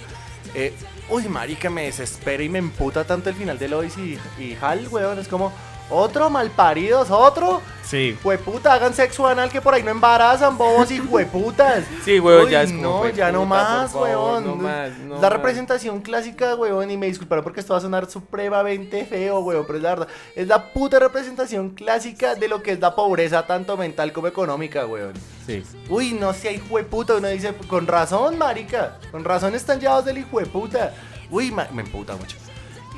[0.55, 0.73] Eh,
[1.09, 4.87] uy, marica, me desespera y me emputa tanto el final de Lois y, y Hal,
[4.89, 5.19] weón.
[5.19, 5.51] Es como,
[5.89, 7.61] otro malparidos, otro.
[7.83, 8.15] Sí.
[8.23, 11.83] Hueputa, hagan sexo anal que por ahí no embarazan, bobos y hueputas.
[12.05, 14.45] Sí, Uy, ya es como, No, hueputa, ya no más, favor, weón.
[14.45, 15.31] no más, no la más.
[15.33, 19.77] representación clásica, weón, y me disculparán porque esto va a sonar supremamente feo, weón, pero
[19.77, 20.07] es la verdad.
[20.35, 24.85] Es la puta representación clásica de lo que es la pobreza, tanto mental como económica,
[24.85, 25.13] weón.
[25.47, 25.63] Sí.
[25.89, 27.15] Uy, no sé, hijo de puta.
[27.15, 28.99] Uno dice, con razón, marica.
[29.09, 30.93] Con razón están llevados del hijo de puta.
[31.31, 32.37] Uy, me emputa mucho.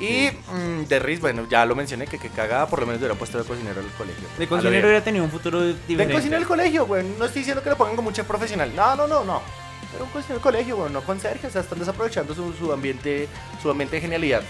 [0.02, 3.14] Y mm, de Riz, bueno, ya lo mencioné, que, que cagada, por lo menos hubiera
[3.14, 4.28] puesto de cocinero al colegio.
[4.38, 6.14] De cocinero hubiera tenido un futuro De diferente.
[6.14, 7.04] cocinero al colegio, güey.
[7.18, 8.72] No estoy diciendo que lo pongan como chef profesional.
[8.74, 9.40] No, no, no, no.
[9.92, 10.92] Pero un cocinero al colegio, güey.
[10.92, 11.46] No conserje.
[11.46, 13.28] O sea, están desaprovechando su, su ambiente
[13.62, 14.42] su ambiente de genialidad.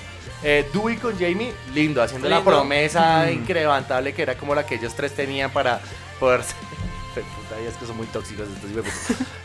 [0.45, 2.51] Eh, Dewey con Jamie, lindo, haciendo la Lindo.
[2.51, 3.33] promesa Mm.
[3.33, 5.81] incrementable que era como la que ellos tres tenían para
[6.19, 6.43] poder
[7.59, 8.71] es que son muy tóxicos estos.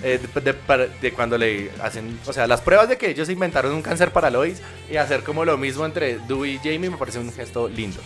[0.03, 3.74] Eh, de, de- de cuando le hacen, o sea, las pruebas de que ellos inventaron
[3.74, 7.20] un cáncer para Lois y hacer como lo mismo entre Dewey y Jamie me parece
[7.20, 7.99] un gesto lindo.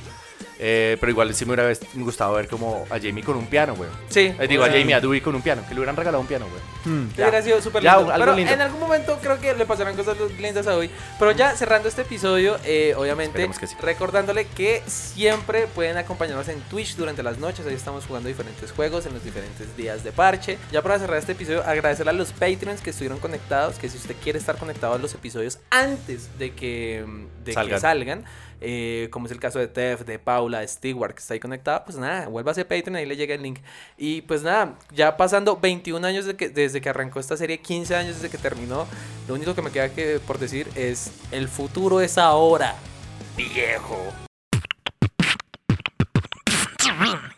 [0.63, 3.89] Eh, pero igual sí me hubiera gustado ver como a Jamie con un piano, güey.
[4.09, 4.31] Sí.
[4.39, 6.45] Eh, digo, a Jamie, a Dewey con un piano, que le hubieran regalado un piano,
[6.47, 6.61] güey.
[6.85, 7.09] Hmm.
[7.15, 8.11] Hubiera sido súper Ya, lindo.
[8.11, 8.53] algo Pero lindo.
[8.53, 10.91] en algún momento creo que le pasarán cosas lindas a hoy.
[11.17, 13.75] Pero ya cerrando este episodio, eh, obviamente que sí.
[13.81, 17.65] recordándole que siempre pueden acompañarnos en Twitch durante las noches.
[17.65, 20.59] Ahí estamos jugando diferentes juegos en los diferentes días de parche.
[20.71, 23.77] Ya para cerrar este episodio, agradecerle a los Patreons que estuvieron conectados.
[23.79, 27.03] Que si usted quiere estar conectado a los episodios antes de que,
[27.43, 27.75] de Salgan.
[27.75, 28.25] que salgan,
[28.61, 31.83] eh, como es el caso de Tef, de Paula, de Stewart, que está ahí conectada,
[31.83, 33.59] pues nada, vuelva a Patreon, ahí le llega el link.
[33.97, 38.29] Y pues nada, ya pasando 21 años desde que arrancó esta serie, 15 años desde
[38.29, 38.87] que terminó,
[39.27, 42.75] lo único que me queda que por decir es, el futuro es ahora,
[43.35, 43.97] viejo.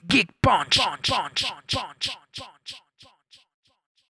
[0.07, 2.22] Geek punch, punch, punch, punch.